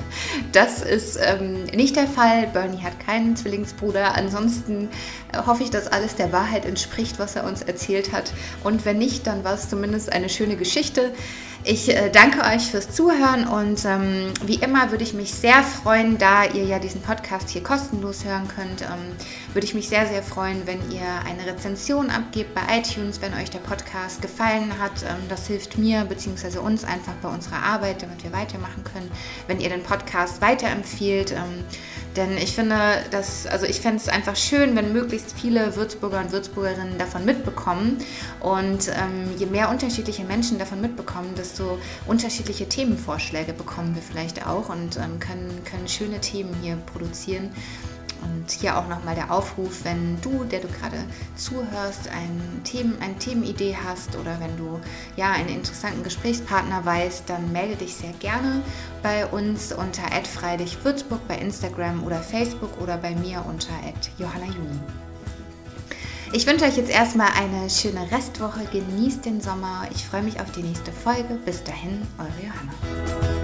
das 0.54 0.82
ist 0.82 1.20
ähm, 1.22 1.66
nicht 1.66 1.98
der 1.98 2.08
Fall. 2.08 2.48
Bernie 2.48 2.82
hat 2.82 3.00
keinen 3.00 3.36
Zwillingsbruder. 3.36 4.16
Ansonsten 4.16 4.90
äh, 5.34 5.46
hoffe 5.46 5.64
ich, 5.64 5.70
dass 5.70 5.88
alles 5.88 6.16
der 6.16 6.32
Wahrheit 6.32 6.66
entspricht, 6.66 7.20
was 7.20 7.36
er 7.36 7.44
uns 7.44 7.62
erzählt 7.62 8.14
hat. 8.14 8.32
Und 8.64 8.86
wenn 8.86 8.98
nicht, 8.98 9.28
dann 9.28 9.44
war 9.44 9.54
es 9.54 9.70
zumindest 9.70 10.14
eine 10.14 10.30
schöne 10.30 10.56
Geschichte. 10.56 11.14
Ich 11.68 11.90
äh, 11.90 12.12
danke 12.12 12.44
euch 12.44 12.70
fürs 12.70 12.92
Zuhören 12.92 13.48
und 13.48 13.86
ähm, 13.86 14.32
wie 14.46 14.54
immer 14.54 14.92
würde 14.92 15.04
ich 15.04 15.16
mich 15.16 15.34
sehr 15.34 15.64
freuen, 15.64 16.20
da 16.20 16.46
ihr 16.46 16.64
ja 16.64 16.78
diesen 16.78 17.02
Podcast 17.02 17.50
hier 17.50 17.64
kostenlos 17.64 18.24
hören 18.24 18.48
könnt, 18.48 18.84
ähm, 18.84 19.16
würde 19.54 19.66
ich 19.66 19.74
mich 19.74 19.90
sehr, 19.90 20.06
sehr 20.06 20.22
freuen, 20.22 20.68
wenn 20.68 20.80
ihr 20.92 21.02
eine 21.28 21.44
Rezension 21.52 22.12
abgebt 22.12 22.54
bei 22.54 22.62
iTunes, 22.78 23.20
wenn 23.20 23.34
euch 23.34 23.50
der 23.50 23.60
Podcast 23.60 24.22
gefallen 24.22 24.78
hat. 24.80 25.02
Ähm, 25.10 25.28
das 25.28 25.48
hilft 25.48 25.80
mir 25.80 26.06
bzw. 26.06 26.60
uns 26.60 26.84
einfach 26.84 27.14
bei 27.24 27.30
unserer 27.30 27.64
Arbeit, 27.64 28.04
damit 28.04 28.24
wir 28.24 28.32
weitermachen 28.32 28.84
können. 28.84 29.10
Wenn 29.48 29.60
ihr 29.60 29.70
den 29.70 29.82
Podcast 29.82 30.42
weiterempfiehlt, 30.42 31.32
ähm, 31.32 31.64
denn 32.16 32.38
ich 32.38 32.56
finde, 32.56 32.78
dass, 33.12 33.46
also 33.48 33.66
ich 33.66 33.82
fände 33.82 33.98
es 33.98 34.08
einfach 34.08 34.36
schön, 34.36 34.76
wenn 34.76 34.94
möglichst 34.94 35.38
viele 35.38 35.76
Würzburger 35.76 36.20
und 36.20 36.32
Würzburgerinnen 36.32 36.98
davon 36.98 37.26
mitbekommen. 37.26 37.98
Und 38.40 38.90
ähm, 38.90 39.32
je 39.38 39.46
mehr 39.46 39.70
unterschiedliche 39.70 40.24
Menschen 40.24 40.58
davon 40.58 40.82
mitbekommen, 40.82 41.34
desto 41.38 41.78
unterschiedliche 42.08 42.68
Themenvorschläge 42.68 43.54
bekommen 43.54 43.96
wir 43.96 44.02
vielleicht 44.02 44.46
auch 44.48 44.70
und 44.70 44.98
ähm, 44.98 45.20
können, 45.20 45.62
können 45.66 45.88
schöne 45.88 46.20
Themen 46.22 46.56
hier 46.62 46.78
produzieren. 46.94 47.52
Und 48.26 48.52
hier 48.52 48.78
auch 48.78 48.88
nochmal 48.88 49.16
der 49.16 49.32
Aufruf, 49.32 49.84
wenn 49.84 50.20
du, 50.22 50.44
der 50.44 50.60
du 50.60 50.68
gerade 50.68 50.98
zuhörst, 51.36 52.10
ein 52.10 52.62
Themen, 52.64 52.98
eine 53.00 53.18
Themenidee 53.18 53.78
hast 53.86 54.16
oder 54.16 54.40
wenn 54.40 54.58
du 54.58 54.80
ja 55.16 55.32
einen 55.32 55.50
interessanten 55.50 56.04
Gesprächspartner 56.04 56.84
weißt, 56.86 57.30
dann 57.30 57.52
melde 57.52 57.76
dich 57.76 57.96
sehr 57.96 58.14
gerne 58.14 58.62
bei 59.04 59.26
uns 59.28 59.72
unter 59.72 60.04
@freilichwürzburg 60.24 61.28
bei 61.28 61.38
Instagram 61.38 62.04
oder 62.04 62.20
Facebook 62.22 62.82
oder 62.82 62.98
bei 62.98 63.16
mir 63.16 63.46
unter 63.48 63.74
Johanna 64.18 64.46
Juni. 64.46 64.80
Ich 66.34 66.46
wünsche 66.48 66.66
euch 66.66 66.76
jetzt 66.76 66.90
erstmal 66.90 67.30
eine 67.38 67.70
schöne 67.70 68.12
Restwoche. 68.12 68.66
Genießt 68.72 69.24
den 69.26 69.40
Sommer. 69.40 69.88
Ich 69.92 70.06
freue 70.06 70.24
mich 70.24 70.42
auf 70.42 70.52
die 70.52 70.64
nächste 70.64 70.92
Folge. 70.92 71.40
Bis 71.46 71.64
dahin, 71.64 72.02
eure 72.18 72.46
Johanna. 72.46 73.35